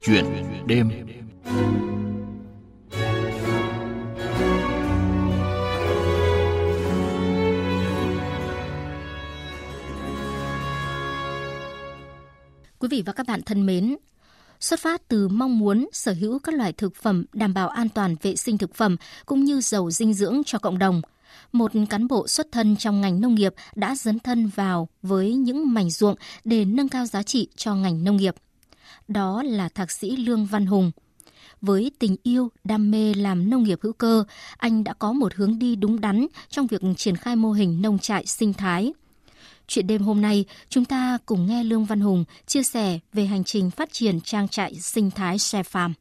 Chuyện 0.00 0.24
đêm 0.66 0.90
Quý 12.78 12.88
vị 12.90 13.02
và 13.06 13.12
các 13.12 13.26
bạn 13.26 13.42
thân 13.42 13.66
mến, 13.66 13.96
xuất 14.60 14.80
phát 14.80 15.08
từ 15.08 15.28
mong 15.28 15.58
muốn 15.58 15.88
sở 15.92 16.12
hữu 16.12 16.38
các 16.38 16.54
loại 16.54 16.72
thực 16.72 16.94
phẩm 16.94 17.24
đảm 17.32 17.54
bảo 17.54 17.68
an 17.68 17.88
toàn 17.88 18.16
vệ 18.22 18.36
sinh 18.36 18.58
thực 18.58 18.74
phẩm 18.74 18.96
cũng 19.26 19.44
như 19.44 19.60
giàu 19.60 19.90
dinh 19.90 20.14
dưỡng 20.14 20.42
cho 20.46 20.58
cộng 20.58 20.78
đồng. 20.78 21.02
Một 21.52 21.72
cán 21.90 22.08
bộ 22.08 22.28
xuất 22.28 22.46
thân 22.52 22.76
trong 22.76 23.00
ngành 23.00 23.20
nông 23.20 23.34
nghiệp 23.34 23.54
đã 23.74 23.94
dấn 23.94 24.18
thân 24.18 24.50
vào 24.54 24.88
với 25.02 25.34
những 25.34 25.74
mảnh 25.74 25.90
ruộng 25.90 26.14
để 26.44 26.64
nâng 26.64 26.88
cao 26.88 27.06
giá 27.06 27.22
trị 27.22 27.48
cho 27.56 27.74
ngành 27.74 28.04
nông 28.04 28.16
nghiệp. 28.16 28.34
Đó 29.08 29.42
là 29.42 29.68
thạc 29.68 29.90
sĩ 29.90 30.16
Lương 30.16 30.46
Văn 30.46 30.66
Hùng. 30.66 30.90
Với 31.60 31.90
tình 31.98 32.16
yêu, 32.22 32.48
đam 32.64 32.90
mê 32.90 33.14
làm 33.14 33.50
nông 33.50 33.62
nghiệp 33.62 33.78
hữu 33.82 33.92
cơ, 33.92 34.24
anh 34.56 34.84
đã 34.84 34.92
có 34.92 35.12
một 35.12 35.34
hướng 35.34 35.58
đi 35.58 35.76
đúng 35.76 36.00
đắn 36.00 36.26
trong 36.48 36.66
việc 36.66 36.80
triển 36.96 37.16
khai 37.16 37.36
mô 37.36 37.52
hình 37.52 37.82
nông 37.82 37.98
trại 37.98 38.26
sinh 38.26 38.52
thái– 38.52 38.92
Chuyện 39.68 39.86
đêm 39.86 40.02
hôm 40.02 40.20
nay, 40.20 40.44
chúng 40.68 40.84
ta 40.84 41.18
cùng 41.26 41.46
nghe 41.46 41.64
Lương 41.64 41.84
Văn 41.84 42.00
Hùng 42.00 42.24
chia 42.46 42.62
sẻ 42.62 42.98
về 43.12 43.26
hành 43.26 43.44
trình 43.44 43.70
phát 43.70 43.88
triển 43.92 44.20
trang 44.20 44.48
trại 44.48 44.74
sinh 44.74 45.10
thái 45.10 45.38
Xe 45.38 45.62
Farm. 45.62 45.92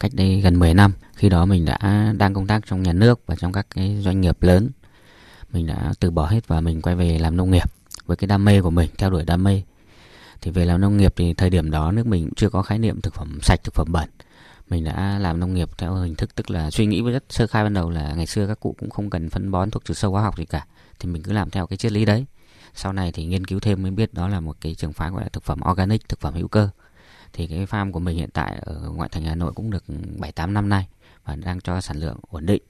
Cách 0.00 0.10
đây 0.14 0.40
gần 0.40 0.58
10 0.58 0.74
năm, 0.74 0.92
khi 1.14 1.28
đó 1.28 1.46
mình 1.46 1.64
đã 1.64 2.12
đang 2.18 2.34
công 2.34 2.46
tác 2.46 2.66
trong 2.66 2.82
nhà 2.82 2.92
nước 2.92 3.20
và 3.26 3.34
trong 3.38 3.52
các 3.52 3.66
cái 3.74 3.98
doanh 4.04 4.20
nghiệp 4.20 4.42
lớn. 4.42 4.70
Mình 5.52 5.66
đã 5.66 5.92
từ 6.00 6.10
bỏ 6.10 6.26
hết 6.26 6.48
và 6.48 6.60
mình 6.60 6.82
quay 6.82 6.96
về 6.96 7.18
làm 7.18 7.36
nông 7.36 7.50
nghiệp 7.50 7.72
với 8.06 8.16
cái 8.16 8.28
đam 8.28 8.44
mê 8.44 8.60
của 8.60 8.70
mình, 8.70 8.90
theo 8.98 9.10
đuổi 9.10 9.24
đam 9.24 9.44
mê. 9.44 9.62
Thì 10.44 10.50
về 10.50 10.64
làm 10.64 10.80
nông 10.80 10.96
nghiệp 10.96 11.12
thì 11.16 11.34
thời 11.34 11.50
điểm 11.50 11.70
đó 11.70 11.92
nước 11.92 12.06
mình 12.06 12.30
chưa 12.36 12.50
có 12.50 12.62
khái 12.62 12.78
niệm 12.78 13.00
thực 13.00 13.14
phẩm 13.14 13.38
sạch, 13.42 13.60
thực 13.64 13.74
phẩm 13.74 13.92
bẩn. 13.92 14.10
Mình 14.70 14.84
đã 14.84 15.18
làm 15.18 15.40
nông 15.40 15.54
nghiệp 15.54 15.68
theo 15.78 15.94
hình 15.94 16.14
thức 16.14 16.34
tức 16.34 16.50
là 16.50 16.70
suy 16.70 16.86
nghĩ 16.86 17.00
với 17.00 17.12
rất 17.12 17.24
sơ 17.28 17.46
khai 17.46 17.62
ban 17.62 17.74
đầu 17.74 17.90
là 17.90 18.14
ngày 18.14 18.26
xưa 18.26 18.46
các 18.46 18.60
cụ 18.60 18.74
cũng 18.78 18.90
không 18.90 19.10
cần 19.10 19.30
phân 19.30 19.50
bón 19.50 19.70
thuốc 19.70 19.84
trừ 19.84 19.94
sâu 19.94 20.10
hóa 20.10 20.22
học 20.22 20.38
gì 20.38 20.44
cả. 20.44 20.66
Thì 20.98 21.08
mình 21.08 21.22
cứ 21.22 21.32
làm 21.32 21.50
theo 21.50 21.66
cái 21.66 21.76
triết 21.76 21.92
lý 21.92 22.04
đấy 22.04 22.26
sau 22.74 22.92
này 22.92 23.12
thì 23.12 23.24
nghiên 23.24 23.46
cứu 23.46 23.60
thêm 23.60 23.82
mới 23.82 23.90
biết 23.90 24.14
đó 24.14 24.28
là 24.28 24.40
một 24.40 24.56
cái 24.60 24.74
trường 24.74 24.92
phái 24.92 25.10
gọi 25.10 25.22
là 25.22 25.28
thực 25.28 25.44
phẩm 25.44 25.60
organic 25.70 26.08
thực 26.08 26.20
phẩm 26.20 26.34
hữu 26.34 26.48
cơ 26.48 26.68
thì 27.32 27.46
cái 27.46 27.66
farm 27.66 27.92
của 27.92 28.00
mình 28.00 28.16
hiện 28.16 28.30
tại 28.30 28.58
ở 28.60 28.90
ngoại 28.94 29.08
thành 29.12 29.24
Hà 29.24 29.34
Nội 29.34 29.52
cũng 29.52 29.70
được 29.70 29.84
7 30.18 30.32
8 30.32 30.54
năm 30.54 30.68
nay 30.68 30.88
và 31.24 31.36
đang 31.36 31.60
cho 31.60 31.80
sản 31.80 31.96
lượng 31.96 32.16
ổn 32.30 32.46
định. 32.46 32.62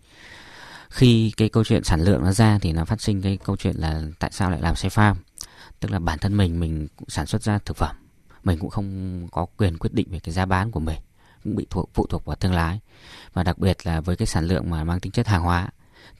Khi 0.90 1.32
cái 1.36 1.48
câu 1.48 1.64
chuyện 1.64 1.84
sản 1.84 2.00
lượng 2.00 2.22
nó 2.22 2.32
ra 2.32 2.58
thì 2.58 2.72
nó 2.72 2.84
phát 2.84 3.00
sinh 3.00 3.22
cái 3.22 3.38
câu 3.44 3.56
chuyện 3.56 3.76
là 3.76 4.02
tại 4.18 4.30
sao 4.32 4.50
lại 4.50 4.60
làm 4.60 4.76
xe 4.76 4.88
farm? 4.88 5.14
Tức 5.84 5.90
là 5.90 5.98
bản 5.98 6.18
thân 6.18 6.36
mình 6.36 6.60
mình 6.60 6.88
cũng 6.96 7.08
sản 7.08 7.26
xuất 7.26 7.42
ra 7.42 7.58
thực 7.58 7.76
phẩm, 7.76 7.96
mình 8.44 8.58
cũng 8.58 8.70
không 8.70 9.28
có 9.30 9.46
quyền 9.56 9.78
quyết 9.78 9.94
định 9.94 10.06
về 10.10 10.18
cái 10.18 10.32
giá 10.32 10.46
bán 10.46 10.70
của 10.70 10.80
mình, 10.80 11.00
cũng 11.44 11.56
bị 11.56 11.66
thuộc 11.70 11.90
phụ 11.94 12.06
thuộc 12.06 12.24
vào 12.24 12.36
thương 12.36 12.52
lái. 12.52 12.80
Và 13.32 13.42
đặc 13.42 13.58
biệt 13.58 13.86
là 13.86 14.00
với 14.00 14.16
cái 14.16 14.26
sản 14.26 14.44
lượng 14.44 14.70
mà 14.70 14.84
mang 14.84 15.00
tính 15.00 15.12
chất 15.12 15.26
hàng 15.26 15.42
hóa 15.42 15.68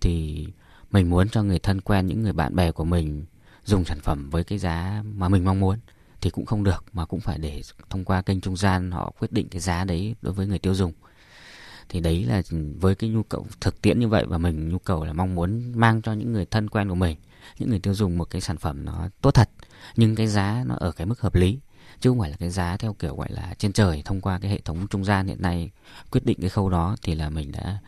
thì 0.00 0.46
mình 0.90 1.10
muốn 1.10 1.28
cho 1.28 1.42
người 1.42 1.58
thân 1.58 1.80
quen 1.80 2.06
những 2.06 2.22
người 2.22 2.32
bạn 2.32 2.56
bè 2.56 2.72
của 2.72 2.84
mình 2.84 3.24
dùng 3.64 3.84
sản 3.84 4.00
phẩm 4.00 4.30
với 4.30 4.44
cái 4.44 4.58
giá 4.58 5.02
mà 5.14 5.28
mình 5.28 5.44
mong 5.44 5.60
muốn 5.60 5.78
thì 6.20 6.30
cũng 6.30 6.46
không 6.46 6.64
được 6.64 6.84
mà 6.92 7.04
cũng 7.04 7.20
phải 7.20 7.38
để 7.38 7.62
thông 7.90 8.04
qua 8.04 8.22
kênh 8.22 8.40
trung 8.40 8.56
gian 8.56 8.90
họ 8.90 9.12
quyết 9.18 9.32
định 9.32 9.48
cái 9.48 9.60
giá 9.60 9.84
đấy 9.84 10.14
đối 10.22 10.32
với 10.34 10.46
người 10.46 10.58
tiêu 10.58 10.74
dùng. 10.74 10.92
Thì 11.88 12.00
đấy 12.00 12.24
là 12.24 12.42
ừ, 12.50 12.58
với 12.80 12.94
cái 12.94 13.10
nhu 13.10 13.22
cầu 13.22 13.46
thực 13.60 13.82
tiễn 13.82 14.00
như 14.00 14.08
vậy 14.08 14.24
và 14.28 14.38
mình 14.38 14.68
nhu 14.68 14.78
cầu 14.78 15.04
là 15.04 15.12
mong 15.12 15.34
muốn 15.34 15.72
mang 15.74 16.02
cho 16.02 16.12
những 16.12 16.32
người 16.32 16.46
thân 16.46 16.70
quen 16.70 16.88
của 16.88 16.94
mình 16.94 17.16
những 17.58 17.70
người 17.70 17.78
tiêu 17.78 17.94
dùng 17.94 18.18
một 18.18 18.24
cái 18.24 18.40
sản 18.40 18.56
phẩm 18.56 18.84
nó 18.84 19.08
tốt 19.20 19.30
thật, 19.30 19.50
nhưng 19.96 20.14
cái 20.14 20.26
giá 20.26 20.64
nó 20.66 20.74
ở 20.74 20.92
cái 20.92 21.06
mức 21.06 21.20
hợp 21.20 21.34
lý, 21.34 21.58
chứ 22.00 22.10
không 22.10 22.20
phải 22.20 22.30
là 22.30 22.36
cái 22.36 22.50
giá 22.50 22.76
theo 22.76 22.94
kiểu 22.94 23.16
gọi 23.16 23.28
là 23.30 23.54
trên 23.58 23.72
trời, 23.72 24.02
thông 24.04 24.20
qua 24.20 24.38
cái 24.38 24.50
hệ 24.50 24.60
thống 24.60 24.86
trung 24.88 25.04
gian 25.04 25.26
hiện 25.26 25.42
nay 25.42 25.70
quyết 26.10 26.24
định 26.24 26.38
cái 26.40 26.50
khâu 26.50 26.70
đó 26.70 26.96
thì 27.02 27.14
là 27.14 27.30
mình 27.30 27.52
đã 27.52 27.78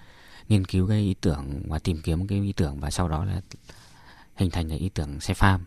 nghiên 0.48 0.64
cứu 0.64 0.88
cái 0.88 1.00
ý 1.00 1.14
tưởng 1.20 1.62
và 1.68 1.78
tìm 1.78 2.00
kiếm 2.02 2.27
cái 2.27 2.40
ý 2.40 2.52
tưởng 2.52 2.80
và 2.80 2.90
sau 2.90 3.08
đó 3.08 3.24
là 3.24 3.40
hình 4.36 4.50
thành 4.50 4.68
cái 4.68 4.78
ý 4.78 4.89
tưởng 4.89 5.20
xe 5.20 5.34
farm. 5.34 5.58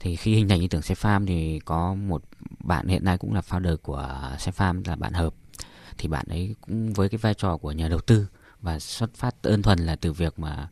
Thì 0.00 0.16
khi 0.16 0.34
hình 0.34 0.48
thành 0.48 0.60
ý 0.60 0.68
tưởng 0.68 0.82
xe 0.82 0.94
farm 0.94 1.26
thì 1.26 1.60
có 1.64 1.94
một 1.94 2.22
bạn 2.58 2.86
hiện 2.86 3.04
nay 3.04 3.18
cũng 3.18 3.34
là 3.34 3.40
founder 3.40 3.76
của 3.76 4.30
xe 4.38 4.52
farm, 4.56 4.82
là 4.86 4.96
bạn 4.96 5.12
hợp. 5.12 5.34
Thì 5.98 6.08
bạn 6.08 6.26
ấy 6.28 6.54
cũng 6.60 6.92
với 6.92 7.08
cái 7.08 7.18
vai 7.18 7.34
trò 7.34 7.56
của 7.56 7.72
nhà 7.72 7.88
đầu 7.88 8.00
tư 8.00 8.26
và 8.60 8.78
xuất 8.78 9.14
phát 9.14 9.34
đơn 9.42 9.62
thuần 9.62 9.78
là 9.78 9.96
từ 9.96 10.12
việc 10.12 10.38
mà 10.38 10.68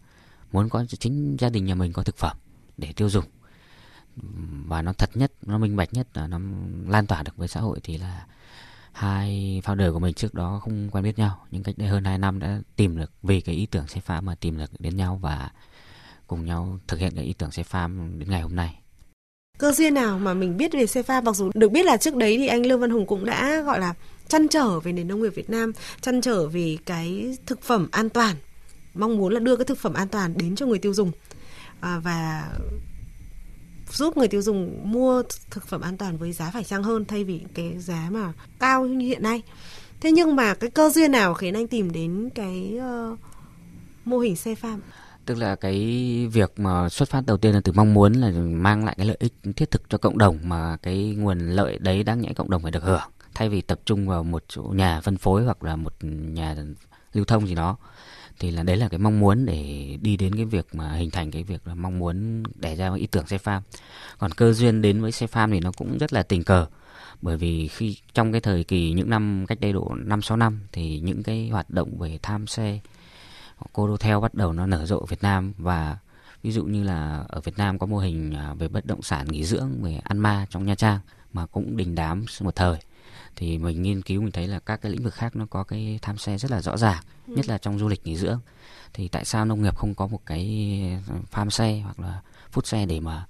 muốn 0.55 0.69
có 0.69 0.85
chính 0.99 1.37
gia 1.41 1.49
đình 1.49 1.65
nhà 1.65 1.75
mình 1.75 1.93
có 1.93 2.03
thực 2.03 2.17
phẩm 2.17 2.37
để 2.77 2.93
tiêu 2.97 3.09
dùng. 3.09 3.25
Và 4.67 4.83
nó 4.83 4.93
thật 4.93 5.11
nhất, 5.15 5.33
nó 5.43 5.59
minh 5.59 5.77
bạch 5.77 5.95
nhất 5.95 6.07
là 6.15 6.27
nó 6.27 6.39
lan 6.89 7.07
tỏa 7.07 7.23
được 7.23 7.37
với 7.37 7.49
xã 7.49 7.61
hội 7.61 7.81
thì 7.83 7.99
là 7.99 8.27
hai 8.93 9.61
founder 9.65 9.93
của 9.93 9.99
mình 9.99 10.15
trước 10.15 10.35
đó 10.35 10.61
không 10.65 10.91
quen 10.91 11.05
biết 11.05 11.19
nhau, 11.19 11.47
nhưng 11.51 11.63
cách 11.63 11.79
đây 11.79 11.89
hơn 11.89 12.05
2 12.05 12.19
năm 12.19 12.39
đã 12.39 12.61
tìm 12.77 12.97
được, 12.97 13.13
vì 13.23 13.41
cái 13.41 13.55
ý 13.55 13.67
tưởng 13.67 13.87
xe 13.89 14.01
farm 14.07 14.23
mà 14.23 14.35
tìm 14.35 14.59
được 14.59 14.71
đến 14.79 14.97
nhau 14.97 15.19
và 15.23 15.51
cùng 16.27 16.45
nhau 16.47 16.79
thực 16.89 17.01
hiện 17.01 17.13
cái 17.15 17.25
ý 17.25 17.33
tưởng 17.33 17.51
xe 17.51 17.63
farm 17.71 18.19
đến 18.19 18.31
ngày 18.31 18.43
hôm 18.43 18.57
nay. 18.57 18.81
Cơ 19.59 19.73
duyên 19.73 19.95
nào 19.95 20.19
mà 20.19 20.35
mình 20.35 20.57
biết 20.57 20.73
về 20.73 20.87
xe 20.87 21.03
farm, 21.03 21.23
mặc 21.23 21.37
dù 21.37 21.51
được 21.55 21.73
biết 21.73 21.87
là 21.87 21.97
trước 21.97 22.17
đấy 22.17 22.37
thì 22.39 22.47
anh 22.47 22.67
Lương 22.67 22.81
Văn 22.81 22.91
Hùng 22.91 23.07
cũng 23.07 23.25
đã 23.25 23.61
gọi 23.61 23.81
là 23.81 23.95
chăn 24.29 24.49
trở 24.49 24.81
về 24.81 24.93
nền 24.93 25.09
nông 25.09 25.23
nghiệp 25.23 25.33
Việt 25.35 25.51
Nam, 25.51 25.73
chăn 26.01 26.21
trở 26.21 26.49
về 26.49 26.77
cái 26.87 27.37
thực 27.47 27.63
phẩm 27.63 27.89
an 27.93 28.09
toàn 28.09 28.37
mong 28.95 29.19
muốn 29.19 29.33
là 29.33 29.41
đưa 29.41 29.57
cái 29.57 29.65
thực 29.65 29.79
phẩm 29.79 29.95
an 29.95 30.09
toàn 30.09 30.39
đến 30.39 30.57
cho 30.57 30.67
người 30.67 30.79
tiêu 30.79 30.95
dùng. 30.95 31.13
À, 31.81 31.99
và 31.99 32.51
giúp 33.91 34.17
người 34.17 34.29
tiêu 34.29 34.43
dùng 34.43 34.81
mua 34.93 35.23
thực 35.51 35.67
phẩm 35.67 35.81
an 35.81 35.97
toàn 35.97 36.17
với 36.17 36.33
giá 36.33 36.51
phải 36.51 36.65
chăng 36.65 36.83
hơn 36.83 37.05
thay 37.05 37.25
vì 37.25 37.41
cái 37.55 37.79
giá 37.79 38.09
mà 38.11 38.33
cao 38.59 38.87
như 38.87 39.07
hiện 39.07 39.23
nay. 39.23 39.43
Thế 40.01 40.13
nhưng 40.13 40.37
mà 40.37 40.55
cái 40.55 40.71
cơ 40.71 40.91
duyên 40.91 41.13
nào 41.13 41.35
khiến 41.35 41.55
anh 41.55 41.69
tìm 41.69 41.93
đến 41.93 42.29
cái 42.35 42.79
uh, 43.13 43.19
mô 44.05 44.19
hình 44.19 44.37
xe 44.37 44.55
farm? 44.55 44.79
Tức 45.27 45.39
là 45.39 45.57
cái 45.57 45.77
việc 46.33 46.53
mà 46.57 46.89
xuất 46.89 47.09
phát 47.09 47.27
đầu 47.27 47.37
tiên 47.37 47.55
là 47.55 47.61
từ 47.65 47.73
mong 47.73 47.95
muốn 47.95 48.13
là 48.13 48.31
mang 48.41 48.85
lại 48.85 48.95
cái 48.99 49.07
lợi 49.07 49.17
ích 49.21 49.33
thiết 49.57 49.71
thực 49.71 49.83
cho 49.89 49.99
cộng 49.99 50.19
đồng 50.19 50.39
mà 50.43 50.77
cái 50.83 51.15
nguồn 51.19 51.39
lợi 51.39 51.79
đấy 51.79 52.03
đáng 52.03 52.21
nhẽ 52.21 52.33
cộng 52.37 52.51
đồng 52.51 52.63
phải 52.63 52.71
được 52.71 52.83
hưởng 52.83 53.11
thay 53.35 53.49
vì 53.49 53.61
tập 53.61 53.81
trung 53.85 54.09
vào 54.09 54.25
một 54.25 54.45
chỗ 54.49 54.63
nhà 54.63 55.01
phân 55.01 55.17
phối 55.17 55.45
hoặc 55.45 55.65
là 55.65 55.77
một 55.77 55.95
nhà 56.03 56.57
lưu 57.13 57.25
thông 57.25 57.47
gì 57.47 57.55
đó 57.55 57.77
thì 58.39 58.51
là 58.51 58.63
đấy 58.63 58.77
là 58.77 58.89
cái 58.89 58.99
mong 58.99 59.21
muốn 59.21 59.47
để 59.47 59.97
đi 60.01 60.17
đến 60.17 60.35
cái 60.35 60.45
việc 60.45 60.67
mà 60.73 60.93
hình 60.93 61.11
thành 61.11 61.31
cái 61.31 61.43
việc 61.43 61.67
là 61.67 61.75
mong 61.75 61.99
muốn 61.99 62.43
đẻ 62.55 62.77
ra 62.77 62.95
ý 62.95 63.07
tưởng 63.07 63.27
xe 63.27 63.39
farm. 63.39 63.61
Còn 64.19 64.31
cơ 64.31 64.53
duyên 64.53 64.83
đến 64.83 65.03
với 65.03 65.13
xe 65.13 65.27
farm 65.27 65.53
thì 65.53 65.61
nó 65.61 65.73
cũng 65.73 65.99
rất 65.99 66.13
là 66.13 66.23
tình 66.23 66.45
cờ. 66.45 66.67
Bởi 67.23 67.37
vì 67.37 67.69
khi, 67.69 67.97
trong 68.15 68.33
cái 68.33 68.41
thời 68.41 68.65
kỳ 68.65 68.93
những 68.93 69.11
năm 69.11 69.45
cách 69.49 69.61
đây 69.61 69.73
độ 69.73 69.95
năm, 69.97 70.23
sáu 70.23 70.37
năm 70.37 70.61
thì 70.73 71.01
những 71.01 71.23
cái 71.23 71.49
hoạt 71.49 71.71
động 71.71 71.99
về 71.99 72.19
tham 72.23 72.47
xe, 72.47 72.81
cô 73.73 73.97
theo 73.97 74.21
bắt 74.21 74.35
đầu 74.35 74.53
nó 74.53 74.67
nở 74.67 74.87
rộ 74.87 74.99
ở 74.99 75.07
Việt 75.07 75.23
Nam. 75.23 75.53
Và 75.59 75.99
ví 76.43 76.53
dụ 76.53 76.65
như 76.65 76.83
là 76.83 77.25
ở 77.29 77.41
Việt 77.41 77.59
Nam 77.59 77.79
có 77.79 77.87
mô 77.87 77.99
hình 77.99 78.35
à, 78.35 78.55
về 78.55 78.69
bất 78.69 78.87
động 78.87 79.03
sản 79.03 79.27
nghỉ 79.29 79.45
dưỡng, 79.45 79.83
về 79.83 80.01
ăn 80.05 80.19
ma 80.19 80.47
trong 80.51 80.67
Nha 80.67 80.75
Trang 80.75 81.01
mà 81.33 81.47
cũng 81.47 81.77
đình 81.77 81.95
đám 81.95 82.25
một 82.41 82.57
thời 82.57 82.79
thì 83.37 83.59
mình 83.59 83.83
nghiên 83.83 84.03
cứu 84.03 84.23
mình 84.23 84.33
thấy 84.33 84.49
là 84.49 84.59
các 84.59 84.83
cái 84.83 84.93
lĩnh 84.93 85.03
vực 85.03 85.15
khác 85.15 85.37
nó 85.37 85.47
có 85.51 85.65
cái 85.65 85.99
tham 86.03 86.19
xe 86.19 86.39
rất 86.39 86.51
là 86.51 86.63
rõ 86.63 86.77
ràng 86.77 87.03
ừ. 87.27 87.35
nhất 87.37 87.49
là 87.49 87.59
trong 87.59 87.79
du 87.79 87.89
lịch 87.89 88.07
nghỉ 88.07 88.17
dưỡng. 88.17 88.41
Thì 88.93 89.09
tại 89.09 89.25
sao 89.25 89.45
nông 89.45 89.63
nghiệp 89.63 89.77
không 89.77 89.95
có 89.95 90.07
một 90.07 90.21
cái 90.27 90.47
farm 91.33 91.51
xe 91.51 91.81
hoặc 91.85 92.01
là 92.01 92.21
phút 92.51 92.67
xe 92.67 92.87
để 92.87 93.01
mà 93.01 93.27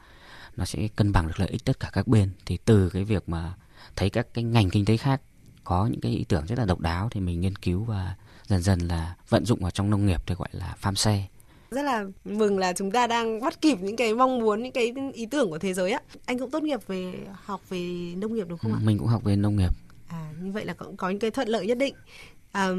nó 0.56 0.64
sẽ 0.64 0.88
cân 0.96 1.12
bằng 1.12 1.26
được 1.26 1.40
lợi 1.40 1.48
ích 1.48 1.64
tất 1.64 1.80
cả 1.80 1.90
các 1.92 2.06
bên? 2.08 2.30
Thì 2.46 2.58
từ 2.64 2.90
cái 2.90 3.04
việc 3.04 3.28
mà 3.28 3.54
thấy 3.96 4.10
các 4.10 4.26
cái 4.34 4.44
ngành 4.44 4.70
kinh 4.70 4.84
tế 4.84 4.96
khác 4.96 5.20
có 5.64 5.86
những 5.86 6.00
cái 6.00 6.12
ý 6.12 6.24
tưởng 6.28 6.46
rất 6.46 6.58
là 6.58 6.64
độc 6.64 6.80
đáo 6.80 7.08
thì 7.10 7.20
mình 7.20 7.40
nghiên 7.40 7.56
cứu 7.56 7.84
và 7.84 8.14
dần 8.46 8.62
dần 8.62 8.78
là 8.78 9.14
vận 9.28 9.44
dụng 9.44 9.60
vào 9.60 9.70
trong 9.70 9.90
nông 9.90 10.06
nghiệp 10.06 10.20
được 10.26 10.38
gọi 10.38 10.48
là 10.52 10.76
farm 10.82 10.94
xe. 10.94 11.24
Rất 11.70 11.82
là 11.82 12.04
mừng 12.24 12.58
là 12.58 12.72
chúng 12.72 12.90
ta 12.90 13.06
đang 13.06 13.40
bắt 13.40 13.60
kịp 13.60 13.78
những 13.80 13.96
cái 13.96 14.14
mong 14.14 14.38
muốn 14.38 14.62
những 14.62 14.72
cái 14.72 14.94
ý 15.12 15.26
tưởng 15.26 15.50
của 15.50 15.58
thế 15.58 15.74
giới 15.74 15.92
á. 15.92 16.00
Anh 16.26 16.38
cũng 16.38 16.50
tốt 16.50 16.62
nghiệp 16.62 16.80
về 16.86 17.14
học 17.44 17.60
về 17.68 18.14
nông 18.16 18.34
nghiệp 18.34 18.46
đúng 18.48 18.58
không 18.58 18.72
ạ? 18.72 18.78
Mình 18.82 18.98
cũng 18.98 19.08
học 19.08 19.24
về 19.24 19.36
nông 19.36 19.56
nghiệp 19.56 19.70
à 20.14 20.32
như 20.40 20.52
vậy 20.52 20.64
là 20.64 20.74
cũng 20.74 20.96
có 20.96 21.10
những 21.10 21.18
cái 21.18 21.30
thuận 21.30 21.48
lợi 21.48 21.66
nhất 21.66 21.78
định. 21.78 21.94
À, 22.52 22.70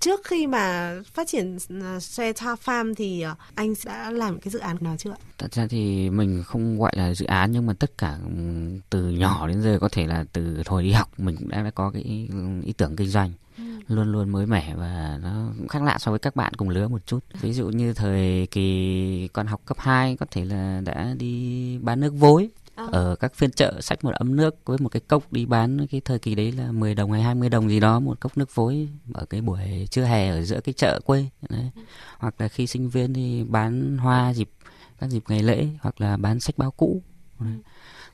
trước 0.00 0.20
khi 0.24 0.46
mà 0.46 0.94
phát 1.04 1.28
triển 1.28 1.58
à, 1.82 2.00
xe 2.00 2.30
uh, 2.30 2.36
farm 2.64 2.94
thì 2.94 3.24
uh, 3.32 3.38
anh 3.54 3.74
đã 3.84 4.10
làm 4.10 4.40
cái 4.40 4.50
dự 4.50 4.58
án 4.58 4.76
nào 4.80 4.96
chưa 4.98 5.10
ạ? 5.10 5.16
Thật 5.38 5.54
ra 5.54 5.66
thì 5.66 6.10
mình 6.10 6.42
không 6.46 6.78
gọi 6.78 6.92
là 6.96 7.14
dự 7.14 7.26
án 7.26 7.52
nhưng 7.52 7.66
mà 7.66 7.72
tất 7.78 7.98
cả 7.98 8.18
từ 8.90 9.10
nhỏ 9.10 9.48
đến 9.48 9.62
giờ 9.62 9.78
có 9.80 9.88
thể 9.92 10.06
là 10.06 10.24
từ 10.32 10.62
hồi 10.66 10.82
đi 10.82 10.92
học 10.92 11.08
mình 11.18 11.36
cũng 11.36 11.48
đã 11.48 11.70
có 11.74 11.90
cái 11.90 12.02
ý 12.64 12.72
tưởng 12.76 12.96
kinh 12.96 13.08
doanh. 13.08 13.32
Luôn 13.86 14.12
luôn 14.12 14.30
mới 14.30 14.46
mẻ 14.46 14.74
và 14.76 15.18
nó 15.22 15.48
cũng 15.58 15.68
khác 15.68 15.82
lạ 15.82 15.96
so 16.00 16.10
với 16.10 16.18
các 16.18 16.36
bạn 16.36 16.54
cùng 16.54 16.68
lứa 16.68 16.88
một 16.88 17.06
chút. 17.06 17.18
Ví 17.40 17.52
dụ 17.52 17.68
như 17.68 17.94
thời 17.94 18.46
kỳ 18.50 19.28
còn 19.32 19.46
học 19.46 19.60
cấp 19.64 19.76
2 19.80 20.16
có 20.16 20.26
thể 20.30 20.44
là 20.44 20.80
đã 20.84 21.14
đi 21.18 21.78
bán 21.78 22.00
nước 22.00 22.14
vối 22.14 22.50
à. 22.80 22.88
ở 22.92 23.16
các 23.16 23.34
phiên 23.34 23.50
chợ 23.50 23.80
sách 23.80 24.04
một 24.04 24.14
ấm 24.14 24.36
nước 24.36 24.56
với 24.64 24.78
một 24.80 24.88
cái 24.88 25.00
cốc 25.08 25.32
đi 25.32 25.46
bán 25.46 25.86
cái 25.90 26.00
thời 26.04 26.18
kỳ 26.18 26.34
đấy 26.34 26.52
là 26.52 26.72
10 26.72 26.94
đồng 26.94 27.12
hay 27.12 27.22
20 27.22 27.48
đồng 27.48 27.68
gì 27.68 27.80
đó 27.80 28.00
một 28.00 28.20
cốc 28.20 28.38
nước 28.38 28.54
vối 28.54 28.88
ở 29.14 29.24
cái 29.24 29.40
buổi 29.40 29.88
trưa 29.90 30.04
hè 30.04 30.28
ở 30.28 30.42
giữa 30.42 30.60
cái 30.60 30.72
chợ 30.72 31.00
quê 31.04 31.26
đấy. 31.48 31.70
Ừ. 31.76 31.82
hoặc 32.18 32.34
là 32.38 32.48
khi 32.48 32.66
sinh 32.66 32.88
viên 32.88 33.14
thì 33.14 33.44
bán 33.44 33.98
hoa 33.98 34.34
dịp 34.34 34.50
các 34.98 35.10
dịp 35.10 35.22
ngày 35.28 35.42
lễ 35.42 35.66
hoặc 35.80 36.00
là 36.00 36.16
bán 36.16 36.40
sách 36.40 36.58
báo 36.58 36.70
cũ 36.70 37.02
đấy. 37.40 37.58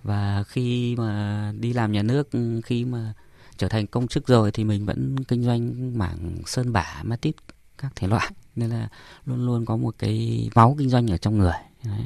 và 0.02 0.44
khi 0.48 0.96
mà 0.96 1.52
đi 1.60 1.72
làm 1.72 1.92
nhà 1.92 2.02
nước 2.02 2.28
khi 2.64 2.84
mà 2.84 3.14
trở 3.56 3.68
thành 3.68 3.86
công 3.86 4.08
chức 4.08 4.26
rồi 4.26 4.50
thì 4.50 4.64
mình 4.64 4.86
vẫn 4.86 5.24
kinh 5.24 5.42
doanh 5.42 5.98
mảng 5.98 6.36
sơn 6.46 6.72
bả 6.72 7.02
ma 7.02 7.16
tít 7.16 7.34
các 7.78 7.92
thể 7.96 8.08
loại 8.08 8.30
nên 8.56 8.70
là 8.70 8.88
luôn 9.26 9.46
luôn 9.46 9.64
có 9.64 9.76
một 9.76 9.94
cái 9.98 10.48
máu 10.54 10.74
kinh 10.78 10.88
doanh 10.88 11.10
ở 11.10 11.16
trong 11.16 11.38
người 11.38 11.54
đấy. 11.84 12.00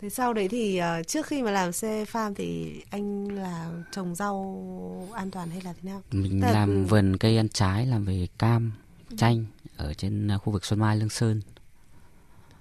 Thế 0.00 0.10
sau 0.10 0.32
đấy 0.32 0.48
thì 0.48 0.80
uh, 0.80 1.06
trước 1.06 1.26
khi 1.26 1.42
mà 1.42 1.50
làm 1.50 1.72
xe 1.72 2.04
farm 2.04 2.34
thì 2.34 2.80
anh 2.90 3.28
là 3.28 3.70
trồng 3.92 4.14
rau 4.14 5.08
an 5.14 5.30
toàn 5.30 5.50
hay 5.50 5.60
là 5.60 5.72
thế 5.72 5.90
nào? 5.90 6.02
Mình 6.10 6.40
Tức 6.42 6.48
làm 6.52 6.82
là... 6.82 6.88
vườn 6.88 7.16
cây 7.16 7.36
ăn 7.36 7.48
trái, 7.48 7.86
làm 7.86 8.04
về 8.04 8.26
cam, 8.38 8.72
chanh 9.16 9.44
ở 9.76 9.94
trên 9.94 10.28
à, 10.30 10.38
khu 10.38 10.52
vực 10.52 10.64
Xuân 10.64 10.80
Mai 10.80 10.96
Lương 10.96 11.08
Sơn. 11.08 11.40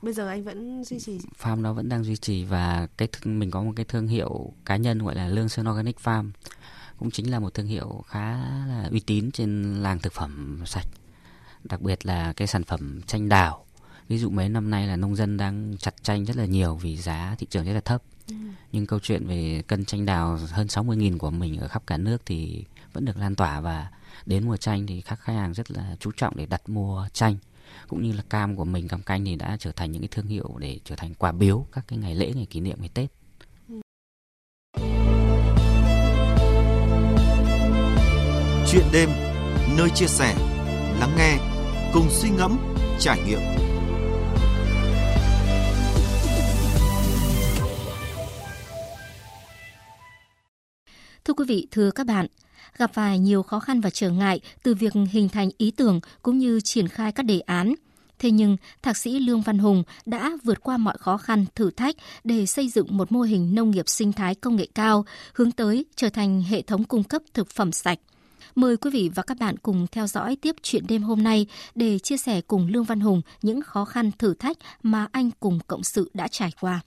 Bây 0.01 0.13
giờ 0.13 0.27
anh 0.27 0.44
vẫn 0.44 0.83
duy 0.83 1.00
trì? 1.00 1.19
Farm 1.41 1.63
đó 1.63 1.74
vẫn 1.74 1.89
đang 1.89 2.03
duy 2.03 2.15
trì 2.15 2.44
và 2.44 2.88
cái 2.97 3.07
mình 3.24 3.51
có 3.51 3.63
một 3.63 3.74
cái 3.75 3.86
thương 3.86 4.07
hiệu 4.07 4.53
cá 4.65 4.75
nhân 4.75 5.00
gọi 5.00 5.15
là 5.15 5.27
Lương 5.27 5.50
Sơn 5.50 5.69
Organic 5.69 5.97
Farm 6.03 6.31
cũng 7.00 7.12
chính 7.12 7.31
là 7.31 7.39
một 7.39 7.53
thương 7.53 7.68
hiệu 7.68 8.03
khá 8.07 8.31
là 8.68 8.88
uy 8.91 9.00
tín 9.00 9.31
trên 9.31 9.75
làng 9.83 10.00
thực 10.00 10.13
phẩm 10.13 10.63
sạch 10.65 10.88
đặc 11.63 11.81
biệt 11.81 12.06
là 12.06 12.33
cái 12.33 12.47
sản 12.47 12.63
phẩm 12.63 13.01
chanh 13.07 13.30
đào 13.30 13.65
ví 14.09 14.17
dụ 14.17 14.29
mấy 14.29 14.50
năm 14.50 14.69
nay 14.69 14.88
là 14.88 14.95
nông 14.95 15.15
dân 15.15 15.38
đang 15.38 15.75
chặt 15.79 15.95
chanh 16.03 16.25
rất 16.25 16.38
là 16.38 16.45
nhiều 16.45 16.75
vì 16.75 16.97
giá 16.97 17.35
thị 17.39 17.47
trường 17.50 17.65
rất 17.65 17.73
là 17.73 17.81
thấp 17.81 18.01
ừ. 18.27 18.35
nhưng 18.71 18.85
câu 18.85 19.00
chuyện 19.00 19.27
về 19.27 19.63
cân 19.67 19.85
chanh 19.85 20.06
đào 20.06 20.39
hơn 20.51 20.67
60.000 20.67 21.17
của 21.17 21.31
mình 21.31 21.57
ở 21.57 21.67
khắp 21.67 21.83
cả 21.88 21.97
nước 21.97 22.21
thì 22.25 22.65
vẫn 22.94 23.06
được 23.06 23.17
lan 23.17 23.35
tỏa 23.35 23.61
và 23.61 23.91
đến 24.25 24.45
mùa 24.45 24.57
chanh 24.57 24.88
thì 24.88 25.01
các 25.01 25.19
khách 25.19 25.33
hàng 25.33 25.53
rất 25.53 25.71
là 25.71 25.95
chú 26.00 26.11
trọng 26.17 26.35
để 26.35 26.45
đặt 26.45 26.69
mua 26.69 27.07
chanh 27.13 27.38
cũng 27.88 28.03
như 28.03 28.11
là 28.11 28.23
cam 28.29 28.56
của 28.56 28.65
mình 28.65 28.88
cam 28.88 29.01
canh 29.01 29.25
thì 29.25 29.35
đã 29.35 29.57
trở 29.59 29.71
thành 29.71 29.91
những 29.91 30.01
cái 30.01 30.09
thương 30.12 30.27
hiệu 30.27 30.55
để 30.57 30.79
trở 30.85 30.95
thành 30.95 31.13
quà 31.13 31.31
biếu 31.31 31.65
các 31.71 31.85
cái 31.88 32.00
ngày 32.00 32.15
lễ 32.15 32.31
ngày 32.35 32.47
kỷ 32.50 32.59
niệm 32.59 32.77
ngày 32.79 32.89
Tết. 32.94 33.09
Chuyện 38.71 38.85
đêm 38.94 39.09
nơi 39.77 39.89
chia 39.95 40.07
sẻ, 40.07 40.35
lắng 41.00 41.15
nghe, 41.17 41.38
cùng 41.94 42.07
suy 42.09 42.29
ngẫm, 42.29 42.57
trải 43.00 43.21
nghiệm. 43.27 43.69
Thưa 51.25 51.33
quý 51.33 51.45
vị, 51.48 51.68
thưa 51.71 51.92
các 51.92 52.06
bạn, 52.07 52.25
gặp 52.77 52.94
phải 52.94 53.19
nhiều 53.19 53.44
khó 53.44 53.60
khăn 53.60 53.81
và 53.81 53.89
trở 53.89 54.10
ngại 54.10 54.39
từ 54.63 54.74
việc 54.74 54.94
hình 55.12 55.30
thành 55.30 55.50
ý 55.57 55.71
tưởng 55.71 56.00
cũng 56.21 56.38
như 56.38 56.60
triển 56.62 56.88
khai 56.88 57.12
các 57.12 57.24
đề 57.24 57.39
án. 57.39 57.74
Thế 58.19 58.31
nhưng, 58.31 58.57
Thạc 58.81 58.98
sĩ 58.98 59.19
Lương 59.19 59.42
Văn 59.42 59.57
Hùng 59.57 59.83
đã 60.06 60.31
vượt 60.44 60.63
qua 60.63 60.77
mọi 60.77 60.98
khó 61.00 61.18
khăn, 61.18 61.45
thử 61.56 61.71
thách 61.71 61.95
để 62.24 62.45
xây 62.45 62.69
dựng 62.69 62.98
một 62.98 63.12
mô 63.12 63.21
hình 63.21 63.56
nông 63.56 63.71
nghiệp 63.71 63.89
sinh 63.89 64.13
thái 64.13 64.36
công 64.36 64.56
nghệ 64.56 64.68
cao, 64.75 65.06
hướng 65.33 65.51
tới 65.51 65.86
trở 65.95 66.10
thành 66.10 66.42
hệ 66.42 66.62
thống 66.62 66.83
cung 66.83 67.04
cấp 67.04 67.22
thực 67.33 67.50
phẩm 67.50 67.72
sạch. 67.72 68.00
Mời 68.56 68.77
quý 68.77 68.92
vị 68.92 69.10
và 69.15 69.24
các 69.24 69.38
bạn 69.39 69.57
cùng 69.57 69.88
theo 69.92 70.07
dõi 70.07 70.36
tiếp 70.36 70.56
chuyện 70.62 70.83
đêm 70.88 71.04
hôm 71.04 71.24
nay 71.24 71.48
để 71.75 72.00
chia 72.00 72.18
sẻ 72.18 72.42
cùng 72.42 72.68
Lương 72.68 72.83
Văn 72.83 73.00
Hùng 73.00 73.22
những 73.42 73.62
khó 73.62 73.86
khăn 73.86 74.12
thử 74.12 74.33
thách 74.33 74.57
mà 74.83 75.07
anh 75.12 75.31
cùng 75.39 75.60
cộng 75.68 75.83
sự 75.83 76.12
đã 76.13 76.27
trải 76.27 76.51
qua. 76.62 76.81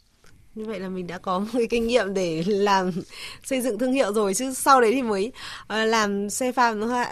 Như 0.54 0.64
vậy 0.64 0.80
là 0.80 0.88
mình 0.88 1.06
đã 1.06 1.18
có 1.18 1.38
một 1.38 1.46
cái 1.52 1.66
kinh 1.70 1.86
nghiệm 1.86 2.14
để 2.14 2.44
làm 2.46 2.90
xây 3.44 3.60
dựng 3.60 3.78
thương 3.78 3.92
hiệu 3.92 4.12
rồi 4.12 4.34
chứ 4.34 4.54
sau 4.54 4.80
đấy 4.80 4.92
thì 4.92 5.02
mới 5.02 5.32
uh, 5.62 5.68
làm 5.68 6.30
xe 6.30 6.52
farm 6.52 6.78
nó 6.78 7.04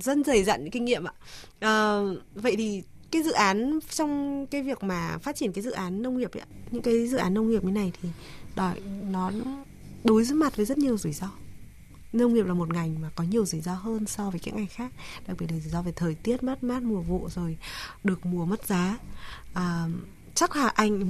rất 0.00 0.18
dày 0.26 0.44
dặn 0.44 0.70
kinh 0.70 0.84
nghiệm 0.84 1.04
ạ. 1.04 1.12
Uh, 1.58 2.18
vậy 2.34 2.56
thì 2.56 2.82
cái 3.10 3.22
dự 3.22 3.32
án 3.32 3.78
trong 3.90 4.46
cái 4.46 4.62
việc 4.62 4.82
mà 4.82 5.18
phát 5.22 5.36
triển 5.36 5.52
cái 5.52 5.62
dự 5.62 5.70
án 5.70 6.02
nông 6.02 6.18
nghiệp 6.18 6.30
ấy, 6.32 6.42
những 6.70 6.82
cái 6.82 7.08
dự 7.08 7.16
án 7.16 7.34
nông 7.34 7.50
nghiệp 7.50 7.64
như 7.64 7.70
này 7.70 7.92
thì 8.02 8.08
đòi 8.56 8.80
nó 9.10 9.30
đối 10.04 10.24
mặt 10.34 10.56
với 10.56 10.66
rất 10.66 10.78
nhiều 10.78 10.98
rủi 10.98 11.12
ro. 11.12 11.30
Nông 12.12 12.34
nghiệp 12.34 12.46
là 12.46 12.54
một 12.54 12.72
ngành 12.72 13.00
mà 13.00 13.10
có 13.14 13.24
nhiều 13.24 13.46
rủi 13.46 13.60
ro 13.60 13.74
hơn 13.74 14.06
so 14.06 14.30
với 14.30 14.40
những 14.44 14.56
ngành 14.56 14.66
khác 14.66 14.92
đặc 15.26 15.36
biệt 15.40 15.46
là 15.50 15.58
rủi 15.58 15.70
ro 15.70 15.82
về 15.82 15.92
thời 15.96 16.14
tiết 16.14 16.42
mất 16.42 16.64
mát 16.64 16.82
mùa 16.82 17.00
vụ 17.00 17.28
rồi 17.34 17.56
được 18.04 18.26
mùa 18.26 18.44
mất 18.44 18.66
giá. 18.66 18.98
À, 19.54 19.86
chắc 20.34 20.56
là 20.56 20.68
anh 20.68 21.00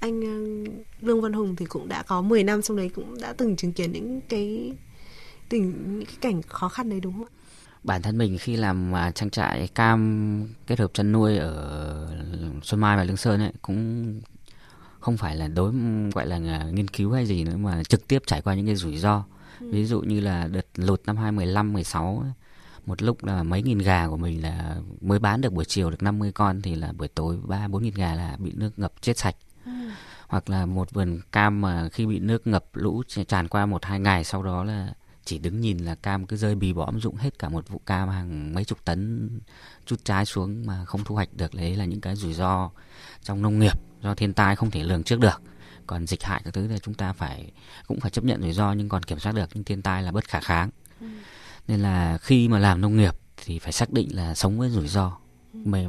anh 0.00 0.20
ờ, 0.20 0.36
Lương 1.00 1.20
Văn 1.20 1.32
Hùng 1.32 1.56
thì 1.56 1.66
cũng 1.66 1.88
đã 1.88 2.02
có 2.02 2.22
10 2.22 2.44
năm 2.44 2.62
trong 2.62 2.76
đấy 2.76 2.90
cũng 2.94 3.20
đã 3.20 3.32
từng 3.32 3.56
chứng 3.56 3.72
kiến 3.72 3.92
những 3.92 4.20
cái 4.28 4.72
tình 5.48 5.96
những 5.98 6.06
cái 6.06 6.16
cảnh 6.20 6.42
khó 6.42 6.68
khăn 6.68 6.90
đấy 6.90 7.00
đúng 7.00 7.12
không 7.12 7.24
ạ? 7.24 7.32
Bản 7.84 8.02
thân 8.02 8.18
mình 8.18 8.38
khi 8.38 8.56
làm 8.56 8.94
à, 8.94 9.10
trang 9.10 9.30
trại 9.30 9.68
cam 9.68 10.48
kết 10.66 10.78
hợp 10.78 10.90
chăn 10.94 11.12
nuôi 11.12 11.36
ở 11.36 12.08
Xuân 12.62 12.80
Mai 12.80 12.96
và 12.96 13.04
Lương 13.04 13.16
Sơn 13.16 13.40
ấy 13.40 13.52
cũng 13.62 14.20
không 15.00 15.16
phải 15.16 15.36
là 15.36 15.48
đối 15.48 15.72
gọi 16.14 16.26
là 16.26 16.38
nghiên 16.72 16.88
cứu 16.88 17.12
hay 17.12 17.26
gì 17.26 17.44
nữa 17.44 17.56
mà 17.56 17.82
trực 17.82 18.08
tiếp 18.08 18.22
trải 18.26 18.42
qua 18.42 18.54
những 18.54 18.66
cái 18.66 18.76
rủi 18.76 18.96
ro. 18.96 19.24
Ừ. 19.60 19.70
Ví 19.72 19.84
dụ 19.84 20.00
như 20.00 20.20
là 20.20 20.48
đợt 20.52 20.66
lụt 20.76 21.00
năm 21.06 21.16
2015 21.16 21.72
16 21.72 22.22
ấy, 22.24 22.32
một 22.86 23.02
lúc 23.02 23.24
là 23.24 23.42
mấy 23.42 23.62
nghìn 23.62 23.78
gà 23.78 24.08
của 24.08 24.16
mình 24.16 24.42
là 24.42 24.76
mới 25.00 25.18
bán 25.18 25.40
được 25.40 25.52
buổi 25.52 25.64
chiều 25.64 25.90
được 25.90 26.02
50 26.02 26.32
con 26.32 26.62
thì 26.62 26.74
là 26.74 26.92
buổi 26.92 27.08
tối 27.08 27.38
ba 27.44 27.68
bốn 27.68 27.82
nghìn 27.82 27.94
gà 27.94 28.14
là 28.14 28.36
bị 28.38 28.52
nước 28.54 28.78
ngập 28.78 28.92
chết 29.00 29.18
sạch. 29.18 29.36
Ừ. 29.64 29.72
hoặc 30.28 30.50
là 30.50 30.66
một 30.66 30.90
vườn 30.90 31.20
cam 31.32 31.60
mà 31.60 31.88
khi 31.88 32.06
bị 32.06 32.18
nước 32.18 32.46
ngập 32.46 32.64
lũ 32.72 33.02
tràn 33.28 33.48
qua 33.48 33.66
một 33.66 33.84
hai 33.84 34.00
ngày 34.00 34.24
sau 34.24 34.42
đó 34.42 34.64
là 34.64 34.94
chỉ 35.24 35.38
đứng 35.38 35.60
nhìn 35.60 35.78
là 35.78 35.94
cam 35.94 36.26
cứ 36.26 36.36
rơi 36.36 36.54
bì 36.54 36.72
bõm 36.72 37.00
dụng 37.00 37.16
hết 37.16 37.38
cả 37.38 37.48
một 37.48 37.68
vụ 37.68 37.80
cam 37.86 38.08
hàng 38.08 38.54
mấy 38.54 38.64
chục 38.64 38.84
tấn 38.84 39.30
chút 39.86 39.96
trái 40.04 40.26
xuống 40.26 40.66
mà 40.66 40.84
không 40.84 41.04
thu 41.04 41.14
hoạch 41.14 41.28
được. 41.32 41.54
Đấy 41.54 41.76
là 41.76 41.84
những 41.84 42.00
cái 42.00 42.16
rủi 42.16 42.34
ro 42.34 42.70
trong 43.22 43.42
nông 43.42 43.58
nghiệp 43.58 43.78
do 44.02 44.14
thiên 44.14 44.32
tai 44.32 44.56
không 44.56 44.70
thể 44.70 44.82
lường 44.82 45.02
trước 45.02 45.20
được. 45.20 45.42
Còn 45.86 46.06
dịch 46.06 46.22
hại 46.22 46.42
các 46.44 46.54
thứ 46.54 46.68
thì 46.68 46.76
chúng 46.82 46.94
ta 46.94 47.12
phải 47.12 47.52
cũng 47.86 48.00
phải 48.00 48.10
chấp 48.10 48.24
nhận 48.24 48.42
rủi 48.42 48.52
ro 48.52 48.72
nhưng 48.72 48.88
còn 48.88 49.02
kiểm 49.02 49.18
soát 49.18 49.34
được. 49.34 49.48
Nhưng 49.54 49.64
thiên 49.64 49.82
tai 49.82 50.02
là 50.02 50.12
bất 50.12 50.24
khả 50.28 50.40
kháng. 50.40 50.70
Ừ 51.00 51.06
nên 51.68 51.80
là 51.80 52.18
khi 52.18 52.48
mà 52.48 52.58
làm 52.58 52.80
nông 52.80 52.96
nghiệp 52.96 53.14
thì 53.36 53.58
phải 53.58 53.72
xác 53.72 53.92
định 53.92 54.16
là 54.16 54.34
sống 54.34 54.58
với 54.58 54.70
rủi 54.70 54.88
ro. 54.88 55.12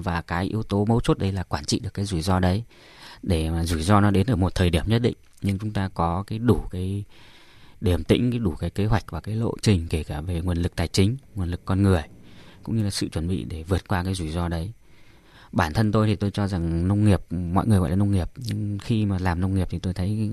Và 0.04 0.22
cái 0.22 0.46
yếu 0.46 0.64
tố 0.64 0.86
mấu 0.86 1.02
chốt 1.02 1.18
đây 1.18 1.32
là 1.32 1.44
quản 1.44 1.66
trị 1.66 1.80
được 1.80 1.94
cái 1.94 2.06
rủi 2.06 2.22
ro 2.22 2.40
đấy. 2.40 2.64
Để 3.24 3.50
mà 3.50 3.66
rủi 3.66 3.82
ro 3.82 4.02
nó 4.02 4.12
đến 4.12 4.28
ở 4.28 4.36
một 4.36 4.56
thời 4.56 4.70
điểm 4.70 4.84
nhất 4.88 5.00
định, 5.00 5.16
nhưng 5.42 5.60
chúng 5.60 5.72
ta 5.72 5.90
có 5.94 6.24
cái 6.28 6.40
đủ 6.40 6.62
cái 6.72 7.04
điểm 7.82 8.04
tĩnh, 8.04 8.32
cái 8.32 8.40
đủ 8.40 8.52
cái 8.52 8.70
kế 8.70 8.86
hoạch 8.86 9.12
và 9.12 9.22
cái 9.22 9.36
lộ 9.36 9.54
trình 9.62 9.88
kể 9.90 10.04
cả 10.04 10.22
về 10.22 10.42
nguồn 10.42 10.58
lực 10.58 10.76
tài 10.76 10.88
chính, 10.88 11.18
nguồn 11.36 11.50
lực 11.50 11.66
con 11.66 11.84
người, 11.84 12.04
cũng 12.64 12.78
như 12.78 12.84
là 12.84 12.90
sự 12.90 13.10
chuẩn 13.10 13.28
bị 13.28 13.44
để 13.44 13.64
vượt 13.64 13.88
qua 13.88 14.04
cái 14.04 14.14
rủi 14.14 14.30
ro 14.30 14.48
đấy. 14.48 14.72
Bản 15.52 15.74
thân 15.74 15.92
tôi 15.92 16.08
thì 16.08 16.16
tôi 16.16 16.32
cho 16.32 16.48
rằng 16.48 16.88
nông 16.88 17.06
nghiệp, 17.06 17.32
mọi 17.32 17.68
người 17.68 17.80
gọi 17.80 17.90
là 17.90 17.96
nông 17.96 18.12
nghiệp, 18.12 18.30
nhưng 18.38 18.78
khi 18.82 19.06
mà 19.06 19.20
làm 19.20 19.42
nông 19.42 19.56
nghiệp 19.56 19.68
thì 19.72 19.80
tôi 19.80 19.94
thấy 19.94 20.30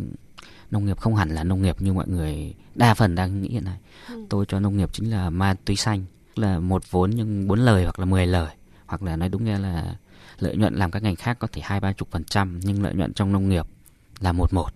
nông 0.71 0.87
nghiệp 0.87 0.99
không 1.01 1.15
hẳn 1.15 1.31
là 1.31 1.45
nông 1.45 1.63
nghiệp 1.63 1.83
như 1.83 1.93
mọi 1.93 2.09
người 2.09 2.55
đa 2.75 2.95
phần 2.95 3.15
đang 3.15 3.43
nghĩ 3.43 3.49
hiện 3.49 3.65
nay 3.65 3.79
ừ. 4.09 4.27
tôi 4.29 4.45
cho 4.49 4.61
nông 4.61 4.77
nghiệp 4.77 4.93
chính 4.93 5.11
là 5.11 5.31
ma 5.31 5.55
túy 5.65 5.77
xanh 5.77 6.05
là 6.37 6.59
một 6.59 6.91
vốn 6.91 7.11
nhưng 7.11 7.49
bốn 7.49 7.59
lời 7.59 7.83
hoặc 7.83 7.99
là 7.99 8.05
10 8.05 8.27
lời 8.27 8.55
hoặc 8.87 9.03
là 9.03 9.17
nói 9.17 9.29
đúng 9.29 9.45
nghe 9.45 9.59
là 9.59 9.97
lợi 10.39 10.57
nhuận 10.57 10.75
làm 10.75 10.91
các 10.91 11.03
ngành 11.03 11.17
khác 11.17 11.39
có 11.39 11.49
thể 11.53 11.63
hai 11.65 11.81
ba 11.81 11.93
chục 11.93 12.09
phần 12.11 12.25
trăm 12.25 12.61
nhưng 12.63 12.83
lợi 12.83 12.95
nhuận 12.95 13.15
trong 13.15 13.33
nông 13.33 13.49
nghiệp 13.49 13.67
là 14.21 14.33
một 14.33 14.53
một 14.53 14.75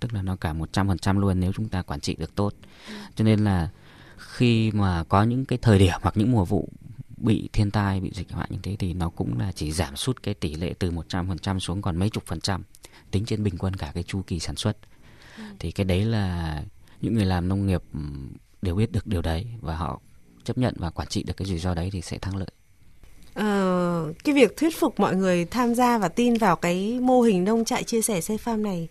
tức 0.00 0.14
là 0.14 0.22
nó 0.22 0.36
cả 0.36 0.52
một 0.52 0.72
trăm 0.72 0.88
phần 0.88 0.98
trăm 0.98 1.18
luôn 1.18 1.40
nếu 1.40 1.52
chúng 1.52 1.68
ta 1.68 1.82
quản 1.82 2.00
trị 2.00 2.16
được 2.18 2.34
tốt 2.34 2.52
ừ. 2.88 2.94
cho 3.14 3.24
nên 3.24 3.44
là 3.44 3.68
khi 4.16 4.70
mà 4.70 5.04
có 5.04 5.22
những 5.22 5.44
cái 5.44 5.58
thời 5.62 5.78
điểm 5.78 5.98
hoặc 6.02 6.16
những 6.16 6.32
mùa 6.32 6.44
vụ 6.44 6.68
bị 7.16 7.48
thiên 7.52 7.70
tai 7.70 8.00
bị 8.00 8.10
dịch 8.14 8.32
hoạn 8.32 8.48
như 8.50 8.58
thế 8.62 8.76
thì 8.78 8.94
nó 8.94 9.08
cũng 9.08 9.38
là 9.38 9.52
chỉ 9.52 9.72
giảm 9.72 9.96
sút 9.96 10.22
cái 10.22 10.34
tỷ 10.34 10.54
lệ 10.54 10.74
từ 10.78 10.90
100% 10.90 11.58
xuống 11.58 11.82
còn 11.82 11.96
mấy 11.96 12.10
chục 12.10 12.26
phần 12.26 12.40
trăm 12.40 12.62
tính 13.10 13.24
trên 13.24 13.42
bình 13.42 13.58
quân 13.58 13.76
cả 13.76 13.92
cái 13.94 14.02
chu 14.02 14.22
kỳ 14.26 14.40
sản 14.40 14.56
xuất 14.56 14.76
thì 15.58 15.72
cái 15.72 15.84
đấy 15.84 16.04
là 16.04 16.62
những 17.00 17.14
người 17.14 17.24
làm 17.24 17.48
nông 17.48 17.66
nghiệp 17.66 17.82
đều 18.62 18.74
biết 18.74 18.92
được 18.92 19.06
điều 19.06 19.22
đấy 19.22 19.46
và 19.60 19.76
họ 19.76 20.00
chấp 20.44 20.58
nhận 20.58 20.74
và 20.78 20.90
quản 20.90 21.08
trị 21.08 21.22
được 21.22 21.36
cái 21.36 21.46
rủi 21.48 21.58
ro 21.58 21.74
đấy 21.74 21.90
thì 21.92 22.02
sẽ 22.02 22.18
thắng 22.18 22.36
lợi. 22.36 22.48
Ờ, 23.34 24.12
cái 24.24 24.34
việc 24.34 24.56
thuyết 24.56 24.80
phục 24.80 25.00
mọi 25.00 25.16
người 25.16 25.44
tham 25.44 25.74
gia 25.74 25.98
và 25.98 26.08
tin 26.08 26.34
vào 26.34 26.56
cái 26.56 27.00
mô 27.00 27.20
hình 27.20 27.44
nông 27.44 27.64
trại 27.64 27.84
chia 27.84 28.02
sẻ 28.02 28.20
xe 28.20 28.36
farm 28.36 28.62
này. 28.62 28.88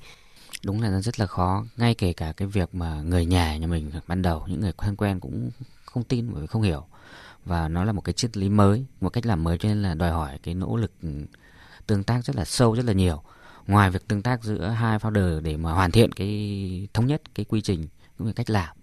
Đúng 0.63 0.81
là 0.81 0.89
nó 0.89 1.01
rất 1.01 1.19
là 1.19 1.25
khó 1.25 1.65
ngay 1.77 1.95
kể 1.95 2.13
cả 2.13 2.33
cái 2.37 2.47
việc 2.47 2.75
mà 2.75 3.01
người 3.01 3.25
nhà 3.25 3.57
nhà 3.57 3.67
mình 3.67 3.91
ban 4.07 4.21
đầu 4.21 4.43
những 4.47 4.61
người 4.61 4.71
quen 4.71 4.95
quen 4.95 5.19
cũng 5.19 5.51
không 5.85 6.03
tin 6.03 6.29
bởi 6.31 6.41
vì 6.41 6.47
không 6.47 6.61
hiểu. 6.61 6.85
Và 7.45 7.67
nó 7.67 7.83
là 7.83 7.91
một 7.91 8.01
cái 8.01 8.13
triết 8.13 8.37
lý 8.37 8.49
mới 8.49 8.85
một 9.01 9.09
cách 9.09 9.25
làm 9.25 9.43
mới 9.43 9.57
cho 9.57 9.69
nên 9.69 9.81
là 9.81 9.93
đòi 9.93 10.11
hỏi 10.11 10.39
cái 10.43 10.53
nỗ 10.53 10.77
lực 10.77 10.91
tương 11.87 12.03
tác 12.03 12.25
rất 12.25 12.35
là 12.35 12.45
sâu 12.45 12.75
rất 12.75 12.85
là 12.85 12.93
nhiều 12.93 13.21
ngoài 13.67 13.89
việc 13.89 14.07
tương 14.07 14.21
tác 14.21 14.43
giữa 14.43 14.67
hai 14.67 14.97
founder 14.97 15.41
để 15.41 15.57
mà 15.57 15.71
hoàn 15.71 15.91
thiện 15.91 16.11
cái 16.11 16.87
thống 16.93 17.05
nhất 17.05 17.21
cái 17.35 17.45
quy 17.45 17.61
trình 17.61 17.87
cũng 18.17 18.27
như 18.27 18.33
cách 18.33 18.49
làm 18.49 18.77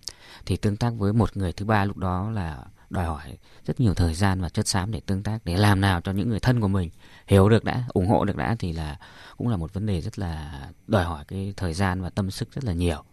thì 0.46 0.56
tương 0.56 0.76
tác 0.76 0.92
với 0.98 1.12
một 1.12 1.36
người 1.36 1.52
thứ 1.52 1.64
ba 1.64 1.84
lúc 1.84 1.96
đó 1.96 2.30
là 2.30 2.64
đòi 2.90 3.04
hỏi 3.04 3.38
rất 3.66 3.80
nhiều 3.80 3.94
thời 3.94 4.14
gian 4.14 4.40
và 4.40 4.48
chất 4.48 4.68
xám 4.68 4.90
để 4.90 5.00
tương 5.06 5.22
tác 5.22 5.44
để 5.44 5.56
làm 5.56 5.80
nào 5.80 6.00
cho 6.00 6.12
những 6.12 6.28
người 6.28 6.40
thân 6.40 6.60
của 6.60 6.68
mình 6.68 6.90
hiểu 7.26 7.48
được 7.48 7.64
đã 7.64 7.84
ủng 7.88 8.08
hộ 8.08 8.24
được 8.24 8.36
đã 8.36 8.56
thì 8.58 8.72
là 8.72 8.98
cũng 9.36 9.48
là 9.48 9.56
một 9.56 9.74
vấn 9.74 9.86
đề 9.86 10.00
rất 10.00 10.18
là 10.18 10.60
đòi 10.86 11.04
hỏi 11.04 11.24
cái 11.28 11.54
thời 11.56 11.74
gian 11.74 12.02
và 12.02 12.10
tâm 12.10 12.30
sức 12.30 12.52
rất 12.52 12.64
là 12.64 12.72
nhiều. 12.72 13.04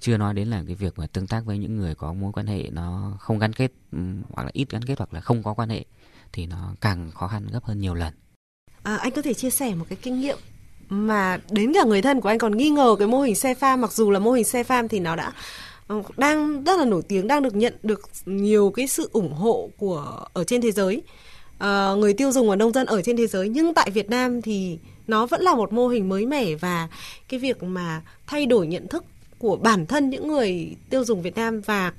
Chưa 0.00 0.16
nói 0.16 0.34
đến 0.34 0.48
là 0.48 0.62
cái 0.66 0.74
việc 0.74 0.98
mà 0.98 1.06
tương 1.06 1.26
tác 1.26 1.44
với 1.44 1.58
những 1.58 1.76
người 1.76 1.94
có 1.94 2.12
mối 2.12 2.32
quan 2.32 2.46
hệ 2.46 2.70
nó 2.70 3.16
không 3.20 3.38
gắn 3.38 3.52
kết 3.52 3.72
hoặc 4.28 4.42
là 4.44 4.50
ít 4.52 4.70
gắn 4.70 4.82
kết 4.82 4.98
hoặc 4.98 5.14
là 5.14 5.20
không 5.20 5.42
có 5.42 5.54
quan 5.54 5.68
hệ 5.68 5.84
thì 6.32 6.46
nó 6.46 6.74
càng 6.80 7.10
khó 7.10 7.28
khăn 7.28 7.46
gấp 7.46 7.64
hơn 7.64 7.78
nhiều 7.78 7.94
lần. 7.94 8.14
À, 8.82 8.96
anh 8.96 9.12
có 9.12 9.22
thể 9.22 9.34
chia 9.34 9.50
sẻ 9.50 9.74
một 9.74 9.84
cái 9.88 9.98
kinh 10.02 10.20
nghiệm 10.20 10.38
mà 10.92 11.38
đến 11.50 11.72
cả 11.72 11.84
người 11.84 12.02
thân 12.02 12.20
của 12.20 12.28
anh 12.28 12.38
còn 12.38 12.56
nghi 12.56 12.70
ngờ 12.70 12.96
cái 12.98 13.08
mô 13.08 13.20
hình 13.20 13.34
xe 13.34 13.54
farm 13.54 13.78
mặc 13.78 13.92
dù 13.92 14.10
là 14.10 14.18
mô 14.18 14.32
hình 14.32 14.44
xe 14.44 14.62
farm 14.62 14.88
thì 14.88 15.00
nó 15.00 15.16
đã 15.16 15.32
ờ, 15.86 16.02
đang 16.16 16.64
rất 16.64 16.78
là 16.78 16.84
nổi 16.84 17.02
tiếng 17.08 17.26
đang 17.26 17.42
được 17.42 17.54
nhận 17.54 17.74
được 17.82 18.00
nhiều 18.26 18.70
cái 18.70 18.86
sự 18.86 19.08
ủng 19.12 19.32
hộ 19.32 19.70
của 19.78 20.24
ở 20.32 20.44
trên 20.44 20.60
thế 20.60 20.72
giới. 20.72 21.02
À, 21.58 21.94
người 21.94 22.14
tiêu 22.14 22.32
dùng 22.32 22.48
và 22.48 22.56
nông 22.56 22.72
dân 22.72 22.86
ở 22.86 23.02
trên 23.02 23.16
thế 23.16 23.26
giới. 23.26 23.48
Nhưng 23.48 23.74
tại 23.74 23.90
Việt 23.90 24.10
Nam 24.10 24.42
thì 24.42 24.78
nó 25.06 25.26
vẫn 25.26 25.42
là 25.42 25.54
một 25.54 25.72
mô 25.72 25.88
hình 25.88 26.08
mới 26.08 26.26
mẻ 26.26 26.54
và 26.54 26.88
cái 27.28 27.40
việc 27.40 27.62
mà 27.62 28.02
thay 28.26 28.46
đổi 28.46 28.66
nhận 28.66 28.88
thức 28.88 29.04
của 29.38 29.56
bản 29.56 29.86
thân 29.86 30.10
những 30.10 30.28
người 30.28 30.76
tiêu 30.90 31.04
dùng 31.04 31.22
Việt 31.22 31.36
Nam 31.36 31.60
và 31.60 31.92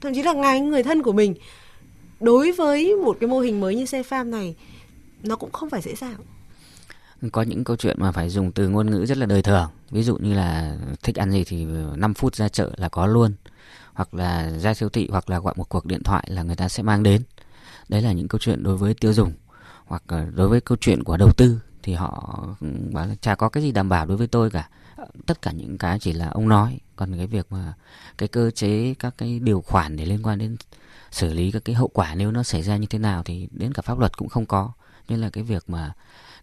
thậm 0.00 0.14
chí 0.14 0.22
là 0.22 0.32
ngay 0.32 0.60
người 0.60 0.82
thân 0.82 1.02
của 1.02 1.12
mình 1.12 1.34
đối 2.20 2.52
với 2.52 2.96
một 2.96 3.16
cái 3.20 3.28
mô 3.28 3.40
hình 3.40 3.60
mới 3.60 3.74
như 3.74 3.86
xe 3.86 4.02
farm 4.02 4.30
này 4.30 4.54
nó 5.22 5.36
cũng 5.36 5.52
không 5.52 5.70
phải 5.70 5.80
dễ 5.80 5.94
dàng 5.94 6.18
có 7.32 7.42
những 7.42 7.64
câu 7.64 7.76
chuyện 7.76 7.96
mà 8.00 8.12
phải 8.12 8.28
dùng 8.28 8.52
từ 8.52 8.68
ngôn 8.68 8.90
ngữ 8.90 9.06
rất 9.06 9.18
là 9.18 9.26
đời 9.26 9.42
thường. 9.42 9.70
Ví 9.90 10.02
dụ 10.02 10.16
như 10.16 10.34
là 10.34 10.76
thích 11.02 11.16
ăn 11.16 11.30
gì 11.30 11.44
thì 11.44 11.66
5 11.96 12.14
phút 12.14 12.36
ra 12.36 12.48
chợ 12.48 12.70
là 12.76 12.88
có 12.88 13.06
luôn. 13.06 13.32
Hoặc 13.92 14.14
là 14.14 14.50
ra 14.58 14.74
siêu 14.74 14.88
thị 14.88 15.08
hoặc 15.10 15.30
là 15.30 15.38
gọi 15.38 15.54
một 15.56 15.68
cuộc 15.68 15.86
điện 15.86 16.02
thoại 16.02 16.24
là 16.30 16.42
người 16.42 16.56
ta 16.56 16.68
sẽ 16.68 16.82
mang 16.82 17.02
đến. 17.02 17.22
Đấy 17.88 18.02
là 18.02 18.12
những 18.12 18.28
câu 18.28 18.38
chuyện 18.38 18.62
đối 18.62 18.76
với 18.76 18.94
tiêu 18.94 19.12
dùng. 19.12 19.32
Hoặc 19.86 20.02
ờ, 20.06 20.26
đối 20.34 20.48
với 20.48 20.60
câu 20.60 20.78
chuyện 20.80 21.04
của 21.04 21.16
đầu 21.16 21.32
tư 21.32 21.60
thì 21.82 21.94
họ 21.94 22.38
ừ, 22.60 22.66
bảo 22.92 23.06
là 23.06 23.14
chả 23.20 23.34
có 23.34 23.48
cái 23.48 23.62
gì 23.62 23.72
đảm 23.72 23.88
bảo 23.88 24.06
đối 24.06 24.16
với 24.16 24.26
tôi 24.26 24.50
cả. 24.50 24.68
Tất 25.26 25.42
cả 25.42 25.52
những 25.52 25.78
cái 25.78 25.98
chỉ 25.98 26.12
là 26.12 26.28
ông 26.28 26.48
nói. 26.48 26.78
Còn 26.96 27.16
cái 27.16 27.26
việc 27.26 27.52
mà 27.52 27.74
cái 28.18 28.28
cơ 28.28 28.50
chế, 28.50 28.94
các 28.98 29.14
cái 29.18 29.38
điều 29.38 29.60
khoản 29.60 29.96
để 29.96 30.04
liên 30.04 30.22
quan 30.22 30.38
đến 30.38 30.56
xử 31.10 31.34
lý 31.34 31.50
các 31.50 31.64
cái 31.64 31.74
hậu 31.74 31.88
quả 31.88 32.14
nếu 32.14 32.30
nó 32.30 32.42
xảy 32.42 32.62
ra 32.62 32.76
như 32.76 32.86
thế 32.86 32.98
nào 32.98 33.22
thì 33.22 33.48
đến 33.50 33.72
cả 33.72 33.82
pháp 33.82 33.98
luật 33.98 34.16
cũng 34.16 34.28
không 34.28 34.46
có. 34.46 34.72
Nên 35.08 35.20
là 35.20 35.30
cái 35.30 35.44
việc 35.44 35.70
mà 35.70 35.92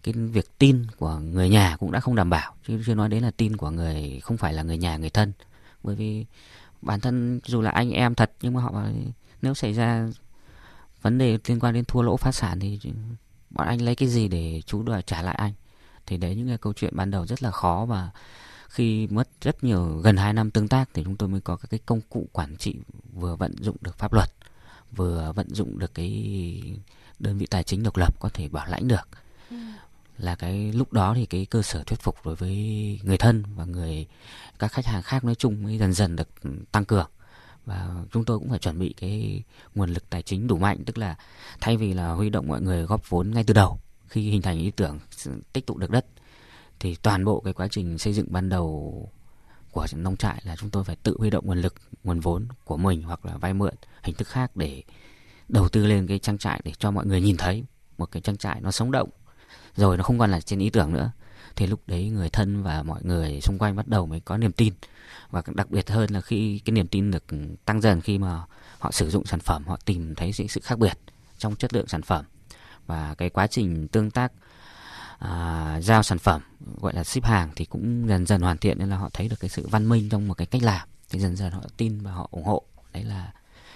cái 0.05 0.13
việc 0.13 0.57
tin 0.57 0.85
của 0.97 1.17
người 1.17 1.49
nhà 1.49 1.77
cũng 1.79 1.91
đã 1.91 1.99
không 1.99 2.15
đảm 2.15 2.29
bảo. 2.29 2.53
Chứ 2.67 2.81
chưa 2.85 2.95
nói 2.95 3.09
đến 3.09 3.23
là 3.23 3.31
tin 3.37 3.57
của 3.57 3.69
người, 3.69 4.19
không 4.23 4.37
phải 4.37 4.53
là 4.53 4.63
người 4.63 4.77
nhà, 4.77 4.97
người 4.97 5.09
thân. 5.09 5.33
Bởi 5.83 5.95
vì 5.95 6.25
bản 6.81 6.99
thân 6.99 7.39
dù 7.45 7.61
là 7.61 7.71
anh 7.71 7.91
em 7.91 8.15
thật, 8.15 8.31
nhưng 8.41 8.53
mà 8.53 8.61
họ, 8.61 8.83
nếu 9.41 9.53
xảy 9.53 9.73
ra 9.73 10.07
vấn 11.01 11.17
đề 11.17 11.37
liên 11.47 11.59
quan 11.59 11.73
đến 11.73 11.85
thua 11.85 12.01
lỗ 12.01 12.17
phá 12.17 12.31
sản 12.31 12.59
thì 12.59 12.79
bọn 13.49 13.67
anh 13.67 13.81
lấy 13.81 13.95
cái 13.95 14.09
gì 14.09 14.27
để 14.27 14.61
chú 14.65 14.83
đòi 14.83 15.01
trả 15.01 15.21
lại 15.21 15.35
anh? 15.35 15.53
Thì 16.05 16.17
đấy, 16.17 16.35
những 16.35 16.47
cái 16.47 16.57
câu 16.57 16.73
chuyện 16.73 16.95
ban 16.95 17.11
đầu 17.11 17.25
rất 17.25 17.43
là 17.43 17.51
khó 17.51 17.85
và 17.85 18.09
khi 18.69 19.07
mất 19.07 19.27
rất 19.41 19.63
nhiều, 19.63 19.85
gần 20.03 20.17
2 20.17 20.33
năm 20.33 20.51
tương 20.51 20.67
tác 20.67 20.89
thì 20.93 21.03
chúng 21.03 21.17
tôi 21.17 21.29
mới 21.29 21.41
có 21.41 21.55
các 21.55 21.67
cái 21.69 21.79
công 21.85 22.01
cụ 22.09 22.27
quản 22.31 22.57
trị 22.57 22.75
vừa 23.13 23.35
vận 23.35 23.55
dụng 23.59 23.77
được 23.81 23.97
pháp 23.97 24.13
luật, 24.13 24.29
vừa 24.95 25.31
vận 25.31 25.55
dụng 25.55 25.79
được 25.79 25.93
cái 25.93 26.63
đơn 27.19 27.37
vị 27.37 27.45
tài 27.45 27.63
chính 27.63 27.83
độc 27.83 27.97
lập 27.97 28.19
có 28.19 28.29
thể 28.33 28.47
bảo 28.47 28.67
lãnh 28.67 28.87
được. 28.87 29.07
Ừ 29.49 29.57
là 30.17 30.35
cái 30.35 30.71
lúc 30.73 30.93
đó 30.93 31.13
thì 31.15 31.25
cái 31.25 31.45
cơ 31.45 31.61
sở 31.61 31.83
thuyết 31.83 31.99
phục 31.99 32.15
đối 32.25 32.35
với 32.35 32.55
người 33.03 33.17
thân 33.17 33.43
và 33.55 33.65
người, 33.65 34.07
các 34.59 34.71
khách 34.71 34.85
hàng 34.85 35.01
khác 35.01 35.23
nói 35.23 35.35
chung 35.35 35.63
mới 35.63 35.77
dần 35.77 35.93
dần 35.93 36.15
được 36.15 36.29
tăng 36.71 36.85
cường. 36.85 37.09
Và 37.65 37.89
chúng 38.11 38.25
tôi 38.25 38.39
cũng 38.39 38.49
phải 38.49 38.59
chuẩn 38.59 38.79
bị 38.79 38.93
cái 38.97 39.43
nguồn 39.75 39.89
lực 39.89 40.09
tài 40.09 40.21
chính 40.21 40.47
đủ 40.47 40.57
mạnh, 40.57 40.83
tức 40.85 40.97
là 40.97 41.15
thay 41.61 41.77
vì 41.77 41.93
là 41.93 42.11
huy 42.11 42.29
động 42.29 42.47
mọi 42.47 42.61
người 42.61 42.83
góp 42.83 43.09
vốn 43.09 43.31
ngay 43.31 43.43
từ 43.43 43.53
đầu, 43.53 43.79
khi 44.07 44.29
hình 44.29 44.41
thành 44.41 44.59
ý 44.59 44.71
tưởng 44.71 44.99
tích 45.53 45.67
tụ 45.67 45.77
được 45.77 45.91
đất, 45.91 46.05
thì 46.79 46.95
toàn 46.95 47.25
bộ 47.25 47.39
cái 47.39 47.53
quá 47.53 47.67
trình 47.71 47.97
xây 47.97 48.13
dựng 48.13 48.27
ban 48.29 48.49
đầu 48.49 49.09
của 49.71 49.85
nông 49.95 50.17
trại 50.17 50.41
là 50.43 50.55
chúng 50.55 50.69
tôi 50.69 50.83
phải 50.83 50.95
tự 50.95 51.15
huy 51.19 51.29
động 51.29 51.45
nguồn 51.45 51.61
lực, 51.61 51.75
nguồn 52.03 52.19
vốn 52.19 52.47
của 52.63 52.77
mình 52.77 53.03
hoặc 53.03 53.25
là 53.25 53.37
vay 53.37 53.53
mượn 53.53 53.73
hình 54.03 54.15
thức 54.15 54.27
khác 54.27 54.55
để 54.55 54.83
đầu 55.49 55.69
tư 55.69 55.87
lên 55.87 56.07
cái 56.07 56.19
trang 56.19 56.37
trại 56.37 56.61
để 56.63 56.71
cho 56.79 56.91
mọi 56.91 57.05
người 57.05 57.21
nhìn 57.21 57.37
thấy 57.37 57.63
một 57.97 58.11
cái 58.11 58.21
trang 58.21 58.37
trại 58.37 58.61
nó 58.61 58.71
sống 58.71 58.91
động 58.91 59.09
rồi 59.75 59.97
nó 59.97 60.03
không 60.03 60.19
còn 60.19 60.31
là 60.31 60.41
trên 60.41 60.59
ý 60.59 60.69
tưởng 60.69 60.93
nữa. 60.93 61.11
Thì 61.55 61.67
lúc 61.67 61.79
đấy 61.87 62.09
người 62.09 62.29
thân 62.29 62.63
và 62.63 62.83
mọi 62.83 62.99
người 63.03 63.41
xung 63.41 63.57
quanh 63.57 63.75
bắt 63.75 63.87
đầu 63.87 64.05
mới 64.05 64.19
có 64.19 64.37
niềm 64.37 64.51
tin. 64.51 64.73
Và 65.31 65.41
đặc 65.47 65.71
biệt 65.71 65.89
hơn 65.89 66.11
là 66.11 66.21
khi 66.21 66.59
cái 66.65 66.71
niềm 66.71 66.87
tin 66.87 67.11
được 67.11 67.23
tăng 67.65 67.81
dần 67.81 68.01
khi 68.01 68.17
mà 68.17 68.41
họ 68.79 68.91
sử 68.91 69.09
dụng 69.09 69.25
sản 69.25 69.39
phẩm 69.39 69.63
họ 69.67 69.77
tìm 69.85 70.15
thấy 70.15 70.33
sự 70.33 70.61
khác 70.63 70.79
biệt 70.79 70.99
trong 71.37 71.55
chất 71.55 71.73
lượng 71.73 71.87
sản 71.87 72.01
phẩm. 72.01 72.25
Và 72.87 73.15
cái 73.17 73.29
quá 73.29 73.47
trình 73.47 73.87
tương 73.87 74.11
tác 74.11 74.31
à, 75.19 75.79
giao 75.81 76.03
sản 76.03 76.19
phẩm 76.19 76.41
gọi 76.81 76.93
là 76.93 77.03
ship 77.03 77.23
hàng 77.23 77.51
thì 77.55 77.65
cũng 77.65 78.07
dần 78.07 78.25
dần 78.25 78.41
hoàn 78.41 78.57
thiện 78.57 78.79
nên 78.79 78.89
là 78.89 78.97
họ 78.97 79.09
thấy 79.13 79.29
được 79.29 79.39
cái 79.39 79.49
sự 79.49 79.67
văn 79.67 79.89
minh 79.89 80.09
trong 80.09 80.27
một 80.27 80.33
cái 80.33 80.47
cách 80.47 80.63
làm. 80.63 80.87
Thì 81.09 81.19
dần 81.19 81.35
dần 81.35 81.51
họ 81.51 81.61
tin 81.77 82.01
và 82.01 82.11
họ 82.11 82.27
ủng 82.31 82.43
hộ. 82.43 82.63
Đấy 82.93 83.03
là 83.03 83.31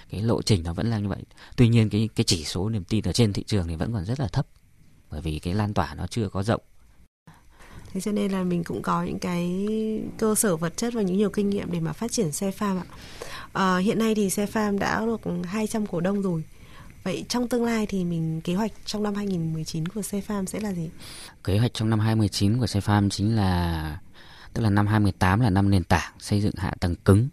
cái 0.10 0.22
lộ 0.22 0.42
trình 0.42 0.64
nó 0.64 0.74
vẫn 0.74 0.90
là 0.90 1.00
như 1.00 1.08
vậy. 1.08 1.24
Tuy 1.56 1.68
nhiên 1.68 1.90
cái 1.90 2.10
cái 2.16 2.24
chỉ 2.24 2.46
số 2.46 2.70
niềm 2.70 2.84
tin 2.84 3.04
ở 3.08 3.14
trên 3.14 3.34
thị 3.34 3.44
trường 3.44 3.68
thì 3.68 3.76
vẫn 3.76 3.94
còn 3.94 4.06
rất 4.06 4.20
là 4.20 4.28
thấp 4.28 4.48
bởi 5.12 5.22
vì 5.22 5.40
cái 5.40 5.54
lan 5.54 5.74
tỏa 5.74 5.94
nó 5.94 6.08
chưa 6.08 6.30
có 6.30 6.44
rộng. 6.44 6.62
Thế 7.94 8.02
cho 8.02 8.12
nên 8.12 8.32
là 8.32 8.44
mình 8.44 8.64
cũng 8.64 8.82
có 8.82 9.04
những 9.04 9.20
cái 9.20 9.68
cơ 10.18 10.36
sở 10.36 10.56
vật 10.56 10.78
chất 10.78 10.94
và 10.94 11.02
những 11.02 11.18
nhiều 11.18 11.30
kinh 11.30 11.50
nghiệm 11.50 11.72
để 11.72 11.80
mà 11.80 11.94
phát 11.94 12.12
triển 12.12 12.32
xe 12.32 12.52
farm 12.52 12.78
ạ. 12.78 12.86
À, 13.54 13.78
hiện 13.78 14.00
nay 14.00 14.16
thì 14.16 14.30
xe 14.30 14.46
farm 14.46 14.80
đã 14.80 15.06
được 15.06 15.22
200 15.44 15.88
cổ 15.88 16.00
đông 16.00 16.22
rồi. 16.22 16.44
Vậy 17.04 17.26
trong 17.30 17.48
tương 17.48 17.66
lai 17.66 17.86
thì 17.86 18.04
mình 18.04 18.42
kế 18.42 18.56
hoạch 18.56 18.72
trong 18.86 19.04
năm 19.04 19.16
2019 19.16 19.88
của 19.88 20.02
xe 20.02 20.22
farm 20.28 20.46
sẽ 20.46 20.60
là 20.60 20.74
gì? 20.74 20.90
Kế 21.44 21.60
hoạch 21.60 21.74
trong 21.74 21.90
năm 21.90 22.00
2019 22.00 22.60
của 22.60 22.68
xe 22.68 22.80
farm 22.80 23.10
chính 23.10 23.36
là 23.36 24.00
tức 24.54 24.62
là 24.62 24.70
năm 24.70 24.88
2018 24.88 25.40
là 25.40 25.50
năm 25.50 25.70
nền 25.70 25.84
tảng 25.84 26.14
xây 26.20 26.42
dựng 26.42 26.54
hạ 26.58 26.74
tầng 26.80 26.96
cứng 26.96 27.28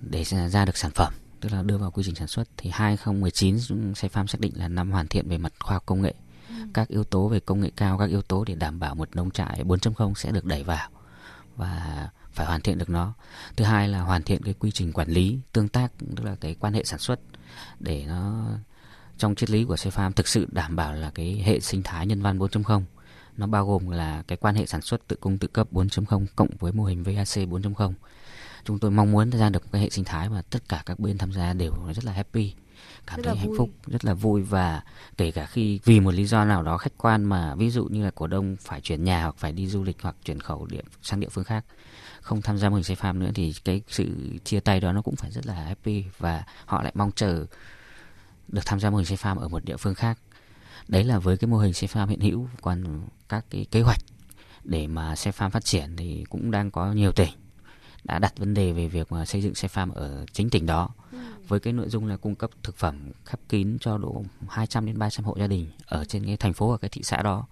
để 0.00 0.24
ra 0.24 0.64
được 0.64 0.76
sản 0.76 0.90
phẩm 0.90 1.12
tức 1.40 1.52
là 1.52 1.62
đưa 1.62 1.78
vào 1.78 1.90
quy 1.90 2.02
trình 2.06 2.14
sản 2.14 2.28
xuất. 2.28 2.48
Thì 2.56 2.70
2019 2.72 3.58
xe 3.94 4.08
farm 4.08 4.26
xác 4.26 4.40
định 4.40 4.52
là 4.54 4.68
năm 4.68 4.90
hoàn 4.90 5.08
thiện 5.08 5.28
về 5.28 5.38
mặt 5.38 5.52
khoa 5.60 5.74
học 5.74 5.82
công 5.86 6.02
nghệ 6.02 6.14
Ừ. 6.58 6.64
các 6.74 6.88
yếu 6.88 7.04
tố 7.04 7.28
về 7.28 7.40
công 7.40 7.60
nghệ 7.60 7.70
cao, 7.76 7.98
các 7.98 8.10
yếu 8.10 8.22
tố 8.22 8.44
để 8.44 8.54
đảm 8.54 8.80
bảo 8.80 8.94
một 8.94 9.16
nông 9.16 9.30
trại 9.30 9.64
4.0 9.64 10.14
sẽ 10.14 10.32
được 10.32 10.44
đẩy 10.44 10.64
vào 10.64 10.88
và 11.56 12.08
phải 12.32 12.46
hoàn 12.46 12.60
thiện 12.60 12.78
được 12.78 12.90
nó. 12.90 13.12
Thứ 13.56 13.64
hai 13.64 13.88
là 13.88 14.00
hoàn 14.00 14.22
thiện 14.22 14.42
cái 14.42 14.54
quy 14.58 14.70
trình 14.70 14.92
quản 14.92 15.08
lý, 15.08 15.38
tương 15.52 15.68
tác, 15.68 15.92
tức 16.16 16.24
là 16.24 16.36
cái 16.40 16.54
quan 16.60 16.72
hệ 16.72 16.84
sản 16.84 16.98
xuất 16.98 17.20
để 17.80 18.04
nó, 18.08 18.46
trong 19.18 19.34
triết 19.34 19.50
lý 19.50 19.64
của 19.64 19.76
xe 19.76 19.90
farm 19.90 20.12
thực 20.12 20.28
sự 20.28 20.46
đảm 20.52 20.76
bảo 20.76 20.94
là 20.94 21.10
cái 21.10 21.42
hệ 21.44 21.60
sinh 21.60 21.82
thái 21.82 22.06
nhân 22.06 22.22
văn 22.22 22.38
4.0 22.38 22.82
nó 23.36 23.46
bao 23.46 23.66
gồm 23.66 23.90
là 23.90 24.22
cái 24.28 24.36
quan 24.36 24.54
hệ 24.54 24.66
sản 24.66 24.80
xuất 24.80 25.08
tự 25.08 25.16
cung 25.20 25.38
tự 25.38 25.48
cấp 25.48 25.68
4.0 25.72 26.26
cộng 26.36 26.48
với 26.58 26.72
mô 26.72 26.84
hình 26.84 27.02
VAC 27.02 27.26
4.0 27.26 27.92
chúng 28.64 28.78
tôi 28.78 28.90
mong 28.90 29.12
muốn 29.12 29.30
ra 29.30 29.50
được 29.50 29.62
một 29.62 29.68
cái 29.72 29.82
hệ 29.82 29.90
sinh 29.90 30.04
thái 30.04 30.28
mà 30.28 30.42
tất 30.42 30.68
cả 30.68 30.82
các 30.86 30.98
bên 30.98 31.18
tham 31.18 31.32
gia 31.32 31.52
đều 31.52 31.72
rất 31.94 32.04
là 32.04 32.12
happy 32.12 32.54
cảm 33.06 33.16
rất 33.16 33.22
thấy 33.24 33.36
hạnh 33.36 33.48
vui. 33.48 33.58
phúc 33.58 33.70
rất 33.86 34.04
là 34.04 34.14
vui. 34.14 34.42
Và 34.42 34.82
kể 35.16 35.30
cả 35.30 35.46
khi 35.46 35.80
vì 35.84 36.00
một 36.00 36.14
lý 36.14 36.26
do 36.26 36.44
nào 36.44 36.62
đó 36.62 36.78
khách 36.78 36.98
quan 36.98 37.24
mà 37.24 37.54
ví 37.54 37.70
dụ 37.70 37.84
như 37.84 38.04
là 38.04 38.10
cổ 38.14 38.26
đông 38.26 38.56
phải 38.60 38.80
chuyển 38.80 39.04
nhà 39.04 39.22
hoặc 39.22 39.34
phải 39.38 39.52
đi 39.52 39.66
du 39.66 39.82
lịch 39.82 39.96
hoặc 40.02 40.16
chuyển 40.24 40.40
khẩu 40.40 40.66
địa 40.66 40.82
sang 41.02 41.20
địa 41.20 41.28
phương 41.28 41.44
khác 41.44 41.64
không 42.20 42.42
tham 42.42 42.58
gia 42.58 42.68
mô 42.68 42.74
hình 42.74 42.84
xây 42.84 42.96
farm 42.96 43.18
nữa 43.18 43.30
thì 43.34 43.54
cái 43.64 43.82
sự 43.88 44.38
chia 44.44 44.60
tay 44.60 44.80
đó 44.80 44.92
nó 44.92 45.02
cũng 45.02 45.16
phải 45.16 45.30
rất 45.30 45.46
là 45.46 45.54
happy. 45.54 46.04
Và 46.18 46.44
họ 46.64 46.82
lại 46.82 46.92
mong 46.94 47.10
chờ 47.12 47.46
được 48.48 48.62
tham 48.66 48.80
gia 48.80 48.90
mô 48.90 48.96
hình 48.96 49.06
xây 49.06 49.16
farm 49.16 49.38
ở 49.38 49.48
một 49.48 49.64
địa 49.64 49.76
phương 49.76 49.94
khác. 49.94 50.18
Đấy 50.88 51.04
là 51.04 51.18
với 51.18 51.36
cái 51.36 51.48
mô 51.48 51.58
hình 51.58 51.72
xây 51.72 51.88
farm 51.88 52.06
hiện 52.06 52.20
hữu 52.20 52.48
còn 52.60 53.00
các 53.28 53.44
cái 53.50 53.66
kế 53.70 53.80
hoạch 53.80 54.00
để 54.64 54.86
mà 54.86 55.16
xe 55.16 55.30
farm 55.30 55.50
phát 55.50 55.64
triển 55.64 55.96
thì 55.96 56.24
cũng 56.30 56.50
đang 56.50 56.70
có 56.70 56.92
nhiều 56.92 57.12
tỉnh 57.12 57.32
đã 58.04 58.18
đặt 58.18 58.38
vấn 58.38 58.54
đề 58.54 58.72
về 58.72 58.88
việc 58.88 59.12
mà 59.12 59.24
xây 59.24 59.42
dựng 59.42 59.54
xe 59.54 59.68
farm 59.68 59.92
ở 59.92 60.24
chính 60.32 60.50
tỉnh 60.50 60.66
đó. 60.66 60.88
Ừ. 61.12 61.18
với 61.48 61.60
cái 61.60 61.72
nội 61.72 61.88
dung 61.88 62.06
là 62.06 62.16
cung 62.16 62.34
cấp 62.34 62.50
thực 62.62 62.76
phẩm 62.76 63.12
khép 63.24 63.40
kín 63.48 63.78
cho 63.80 63.98
độ 63.98 64.24
200 64.48 64.86
đến 64.86 64.98
300 64.98 65.24
hộ 65.24 65.36
gia 65.38 65.46
đình 65.46 65.70
ở 65.86 66.04
trên 66.04 66.26
cái 66.26 66.36
thành 66.36 66.52
phố 66.52 66.70
và 66.70 66.78
cái 66.78 66.88
thị 66.88 67.02
xã 67.02 67.22
đó. 67.22 67.46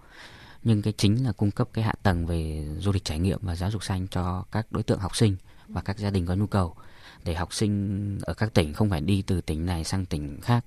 Nhưng 0.63 0.81
cái 0.81 0.93
chính 0.97 1.25
là 1.25 1.31
cung 1.31 1.51
cấp 1.51 1.69
cái 1.73 1.83
hạ 1.83 1.93
tầng 2.03 2.25
về 2.25 2.67
du 2.79 2.91
lịch 2.91 3.05
trải 3.05 3.19
nghiệm 3.19 3.39
và 3.41 3.55
giáo 3.55 3.71
dục 3.71 3.83
xanh 3.83 4.07
cho 4.07 4.43
các 4.51 4.71
đối 4.71 4.83
tượng 4.83 4.99
học 4.99 5.15
sinh 5.15 5.35
và 5.67 5.81
các 5.81 5.97
gia 5.97 6.09
đình 6.09 6.25
có 6.25 6.35
nhu 6.35 6.47
cầu 6.47 6.75
để 7.23 7.35
học 7.35 7.53
sinh 7.53 8.19
ở 8.21 8.33
các 8.33 8.53
tỉnh 8.53 8.73
không 8.73 8.89
phải 8.89 9.01
đi 9.01 9.21
từ 9.21 9.41
tỉnh 9.41 9.65
này 9.65 9.83
sang 9.83 10.05
tỉnh 10.05 10.41
khác 10.41 10.65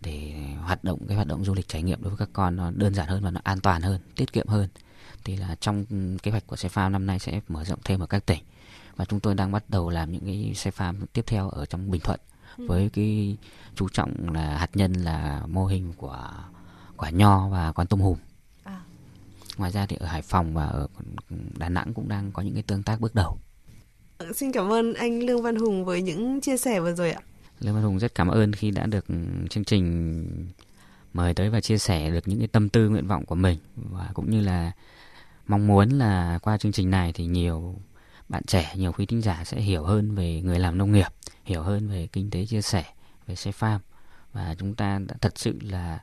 để 0.00 0.32
hoạt 0.62 0.84
động 0.84 1.06
cái 1.08 1.16
hoạt 1.16 1.26
động 1.26 1.44
du 1.44 1.54
lịch 1.54 1.68
trải 1.68 1.82
nghiệm 1.82 2.02
đối 2.02 2.10
với 2.10 2.18
các 2.18 2.28
con 2.32 2.56
nó 2.56 2.70
đơn 2.70 2.94
giản 2.94 3.08
hơn 3.08 3.24
và 3.24 3.30
nó 3.30 3.40
an 3.44 3.60
toàn 3.60 3.82
hơn 3.82 4.00
tiết 4.16 4.32
kiệm 4.32 4.48
hơn. 4.48 4.68
Thì 5.24 5.36
là 5.36 5.56
trong 5.60 5.84
kế 6.22 6.30
hoạch 6.30 6.46
của 6.46 6.56
xe 6.56 6.68
farm 6.68 6.90
năm 6.90 7.06
nay 7.06 7.18
sẽ 7.18 7.40
mở 7.48 7.64
rộng 7.64 7.78
thêm 7.84 8.00
ở 8.00 8.06
các 8.06 8.26
tỉnh 8.26 8.42
và 8.98 9.04
chúng 9.04 9.20
tôi 9.20 9.34
đang 9.34 9.52
bắt 9.52 9.64
đầu 9.70 9.90
làm 9.90 10.12
những 10.12 10.24
cái 10.24 10.52
xe 10.54 10.70
farm 10.70 10.94
tiếp 11.12 11.22
theo 11.26 11.50
ở 11.50 11.66
trong 11.66 11.90
Bình 11.90 12.00
Thuận. 12.00 12.20
Ừ. 12.58 12.66
với 12.68 12.90
cái 12.92 13.36
chú 13.74 13.88
trọng 13.88 14.34
là 14.34 14.58
hạt 14.58 14.70
nhân 14.74 14.92
là 14.92 15.42
mô 15.46 15.66
hình 15.66 15.92
của 15.96 16.30
quả 16.96 17.10
nho 17.10 17.48
và 17.48 17.72
con 17.72 17.86
tôm 17.86 18.00
hùm. 18.00 18.18
À. 18.64 18.80
ngoài 19.56 19.70
ra 19.70 19.86
thì 19.86 19.96
ở 19.96 20.06
Hải 20.06 20.22
Phòng 20.22 20.54
và 20.54 20.66
ở 20.66 20.88
Đà 21.58 21.68
Nẵng 21.68 21.94
cũng 21.94 22.08
đang 22.08 22.32
có 22.32 22.42
những 22.42 22.54
cái 22.54 22.62
tương 22.62 22.82
tác 22.82 23.00
bước 23.00 23.14
đầu. 23.14 23.38
Xin 24.34 24.52
cảm 24.52 24.72
ơn 24.72 24.94
anh 24.94 25.22
Lương 25.22 25.42
Văn 25.42 25.56
Hùng 25.56 25.84
với 25.84 26.02
những 26.02 26.40
chia 26.40 26.56
sẻ 26.56 26.80
vừa 26.80 26.94
rồi 26.94 27.10
ạ. 27.10 27.20
Lương 27.60 27.74
Văn 27.74 27.82
Hùng 27.82 27.98
rất 27.98 28.14
cảm 28.14 28.28
ơn 28.28 28.52
khi 28.52 28.70
đã 28.70 28.86
được 28.86 29.04
chương 29.50 29.64
trình 29.64 30.26
mời 31.12 31.34
tới 31.34 31.50
và 31.50 31.60
chia 31.60 31.78
sẻ 31.78 32.10
được 32.10 32.28
những 32.28 32.38
cái 32.38 32.48
tâm 32.48 32.68
tư 32.68 32.88
nguyện 32.88 33.06
vọng 33.06 33.26
của 33.26 33.34
mình. 33.34 33.58
Và 33.76 34.10
cũng 34.14 34.30
như 34.30 34.40
là 34.40 34.72
mong 35.46 35.66
muốn 35.66 35.88
là 35.88 36.38
qua 36.42 36.58
chương 36.58 36.72
trình 36.72 36.90
này 36.90 37.12
thì 37.12 37.26
nhiều 37.26 37.74
bạn 38.28 38.42
trẻ, 38.46 38.72
nhiều 38.76 38.92
quý 38.92 39.06
thính 39.06 39.22
giả 39.22 39.44
sẽ 39.44 39.60
hiểu 39.60 39.84
hơn 39.84 40.14
về 40.14 40.40
người 40.40 40.58
làm 40.58 40.78
nông 40.78 40.92
nghiệp, 40.92 41.08
hiểu 41.44 41.62
hơn 41.62 41.88
về 41.88 42.08
kinh 42.12 42.30
tế 42.30 42.46
chia 42.46 42.62
sẻ, 42.62 42.84
về 43.26 43.36
xe 43.36 43.50
farm. 43.50 43.78
Và 44.32 44.54
chúng 44.58 44.74
ta 44.74 44.98
đã 45.08 45.14
thật 45.20 45.38
sự 45.38 45.58
là 45.62 45.98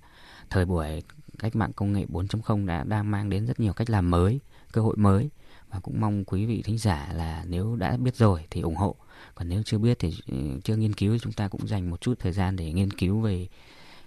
thời 0.50 0.66
buổi 0.66 1.04
cách 1.40 1.56
mạng 1.56 1.74
công 1.76 1.94
nghệ 1.94 2.06
4.0 2.12 2.66
đã 2.66 2.84
đang 2.84 3.12
mang 3.12 3.30
đến 3.30 3.46
rất 3.46 3.60
nhiều 3.60 3.74
cách 3.74 3.90
làm 3.90 4.12
mới, 4.12 4.40
cơ 4.72 4.82
hội 4.82 4.96
mới. 4.98 5.30
Và 5.70 5.80
cũng 5.80 6.02
mong 6.02 6.24
quý 6.26 6.46
vị 6.46 6.62
thính 6.62 6.78
giả 6.78 7.10
là 7.14 7.44
nếu 7.48 7.76
đã 7.76 7.98
biết 7.98 8.16
rồi 8.16 8.46
thì 8.50 8.62
ủng 8.62 8.76
hộ. 8.76 8.96
Còn 9.36 9.50
nếu 9.50 9.64
chưa 9.64 9.78
biết 9.78 10.00
thì 10.00 10.14
ừ, 10.28 10.36
chưa 10.64 10.76
nghiên 10.76 10.94
cứu 10.94 11.18
chúng 11.22 11.34
ta 11.34 11.48
cũng 11.48 11.68
dành 11.68 11.90
một 11.90 12.02
chút 12.02 12.20
thời 12.20 12.32
gian 12.32 12.56
để 12.56 12.72
nghiên 12.74 12.92
cứu 12.92 13.20
về 13.20 13.48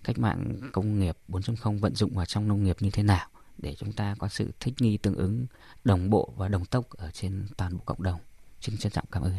cách 0.05 0.19
mạng 0.19 0.57
công 0.73 0.99
nghiệp 0.99 1.17
4.0 1.29 1.79
vận 1.79 1.95
dụng 1.95 2.11
vào 2.11 2.27
trong 2.27 2.49
nông 2.49 2.65
nghiệp 2.65 2.77
như 2.81 2.91
thế 2.91 3.03
nào 3.03 3.29
để 3.59 3.75
chúng 3.79 3.93
ta 3.93 4.15
có 4.19 4.29
sự 4.29 4.51
thích 4.61 4.75
nghi 4.79 4.97
tương 4.97 5.15
ứng 5.15 5.47
đồng 5.85 6.11
bộ 6.11 6.33
và 6.37 6.49
đồng 6.49 6.65
tốc 6.65 6.91
ở 6.91 7.11
trên 7.11 7.47
toàn 7.57 7.73
bộ 7.73 7.83
cộng 7.87 8.03
đồng. 8.03 8.21
Xin 8.61 8.79
trân 8.79 8.93
trọng 8.93 9.05
cảm 9.11 9.23
ơn. 9.23 9.33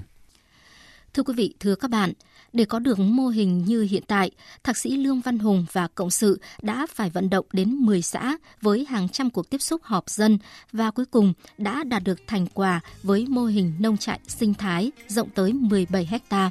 Thưa 1.13 1.23
quý 1.23 1.33
vị, 1.37 1.53
thưa 1.59 1.75
các 1.75 1.91
bạn, 1.91 2.13
để 2.53 2.65
có 2.65 2.79
được 2.79 2.99
mô 2.99 3.27
hình 3.27 3.65
như 3.65 3.81
hiện 3.81 4.03
tại, 4.07 4.31
Thạc 4.63 4.77
sĩ 4.77 4.97
Lương 4.97 5.21
Văn 5.21 5.39
Hùng 5.39 5.65
và 5.71 5.87
Cộng 5.87 6.11
sự 6.11 6.39
đã 6.61 6.87
phải 6.89 7.09
vận 7.09 7.29
động 7.29 7.45
đến 7.53 7.73
10 7.73 8.01
xã 8.01 8.37
với 8.61 8.85
hàng 8.89 9.09
trăm 9.09 9.29
cuộc 9.29 9.49
tiếp 9.49 9.61
xúc 9.61 9.81
họp 9.83 10.09
dân 10.09 10.37
và 10.71 10.91
cuối 10.91 11.05
cùng 11.05 11.33
đã 11.57 11.83
đạt 11.83 12.03
được 12.03 12.19
thành 12.27 12.47
quả 12.53 12.81
với 13.03 13.25
mô 13.29 13.45
hình 13.45 13.73
nông 13.79 13.97
trại 13.97 14.19
sinh 14.27 14.53
thái 14.53 14.91
rộng 15.07 15.29
tới 15.29 15.53
17 15.53 16.05
hectare. 16.05 16.49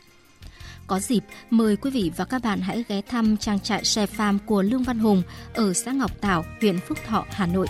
Có 0.88 0.98
dịp, 0.98 1.20
mời 1.50 1.76
quý 1.76 1.90
vị 1.90 2.10
và 2.16 2.24
các 2.24 2.42
bạn 2.42 2.60
hãy 2.60 2.84
ghé 2.88 3.00
thăm 3.10 3.36
trang 3.36 3.60
trại 3.60 3.84
xe 3.84 4.06
farm 4.16 4.38
của 4.46 4.62
Lương 4.62 4.82
Văn 4.82 4.98
Hùng 4.98 5.22
ở 5.54 5.72
xã 5.72 5.92
Ngọc 5.92 6.20
Tảo, 6.20 6.44
huyện 6.60 6.78
Phúc 6.88 6.98
Thọ, 7.06 7.24
Hà 7.30 7.46
Nội. 7.46 7.66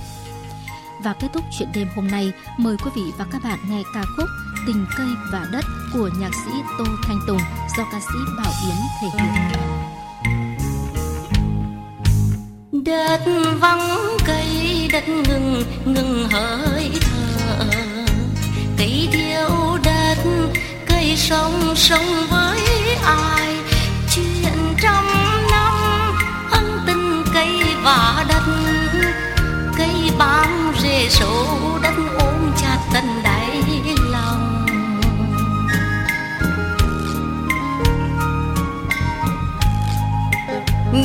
Và 1.05 1.15
kết 1.21 1.29
thúc 1.35 1.45
chuyện 1.59 1.69
đêm 1.75 1.89
hôm 1.97 2.09
nay, 2.09 2.33
mời 2.59 2.77
quý 2.85 2.91
vị 2.97 3.03
và 3.19 3.27
các 3.33 3.43
bạn 3.45 3.59
nghe 3.71 3.83
ca 3.95 4.03
khúc 4.17 4.29
Tình 4.67 4.87
cây 4.97 5.07
và 5.33 5.49
đất 5.53 5.65
của 5.93 6.11
nhạc 6.21 6.31
sĩ 6.45 6.51
Tô 6.79 6.85
Thanh 7.03 7.21
Tùng 7.27 7.41
do 7.77 7.85
ca 7.93 8.01
sĩ 8.01 8.19
Bảo 8.37 8.53
Yến 8.67 8.77
thể 9.01 9.09
hiện. 9.19 9.33
Đất 12.85 13.21
vắng 13.61 13.99
cây 14.27 14.89
đất 14.93 15.09
ngừng 15.09 15.63
ngừng 15.85 16.29
hơi 16.31 16.91
thở 17.01 17.71
cây 18.79 19.09
thiếu 19.13 19.79
đất 19.85 20.19
cây 20.87 21.17
sống 21.17 21.75
sống 21.77 22.27
với 22.31 22.78
ai 23.05 23.57
chuyện 24.15 24.75
trăm 24.83 25.05
năm. 25.51 25.75
Ân 26.51 26.81
tình 26.87 27.25
cây 27.35 27.63
và 27.83 28.25
đất, 28.29 28.43
cây 29.79 30.11
bám 30.19 30.73
rễ 30.83 31.07
sâu 31.11 31.79
đất 31.83 31.95
ôm 32.19 32.53
chặt 32.63 32.79
tận 32.95 33.21
đáy 33.25 33.63
lòng. 34.11 34.55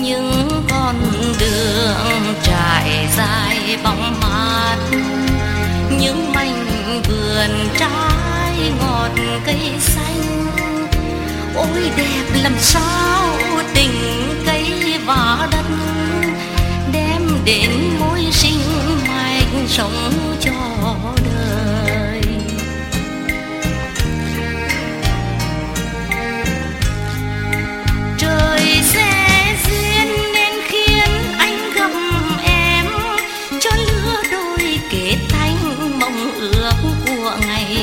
Những 0.02 0.50
con 0.70 0.96
đường 1.40 2.34
trải 2.44 3.10
dài 3.18 3.78
bóng 3.84 4.20
mát, 4.22 4.78
những 6.00 6.34
mảnh 6.34 6.66
vườn 7.08 7.70
trái 7.80 8.72
ngọt 8.80 9.12
cây 9.46 9.72
xanh 9.80 10.73
ôi 11.56 11.92
đẹp 11.98 12.24
làm 12.44 12.54
sao 12.60 13.38
tình 13.74 13.92
cây 14.46 14.64
và 15.06 15.48
đất 15.52 15.66
đem 16.92 17.22
đến 17.46 17.70
mối 18.00 18.20
sinh 18.32 18.60
mạnh 19.08 19.66
sống 19.68 20.14
cho 20.40 20.52
đời. 21.26 22.22
Trời 28.18 28.82
sẽ 28.84 29.56
duyên 29.68 30.34
nên 30.34 30.54
khiến 30.68 31.10
anh 31.38 31.74
gặp 31.76 31.92
em, 32.44 32.86
cho 33.62 33.72
lứa 33.76 34.22
đôi 34.32 34.80
kết 34.92 35.18
thành 35.30 36.00
mộng 36.00 36.32
ước 36.40 36.74
của 37.06 37.38
ngày 37.48 37.83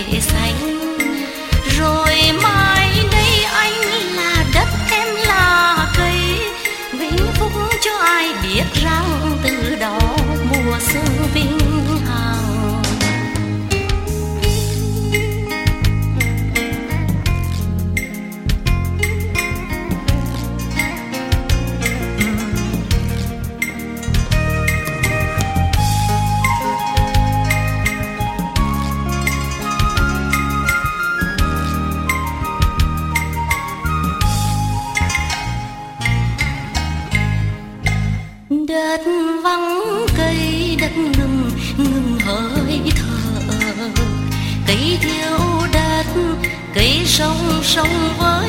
thở 47.81 47.87
cây 48.21 48.40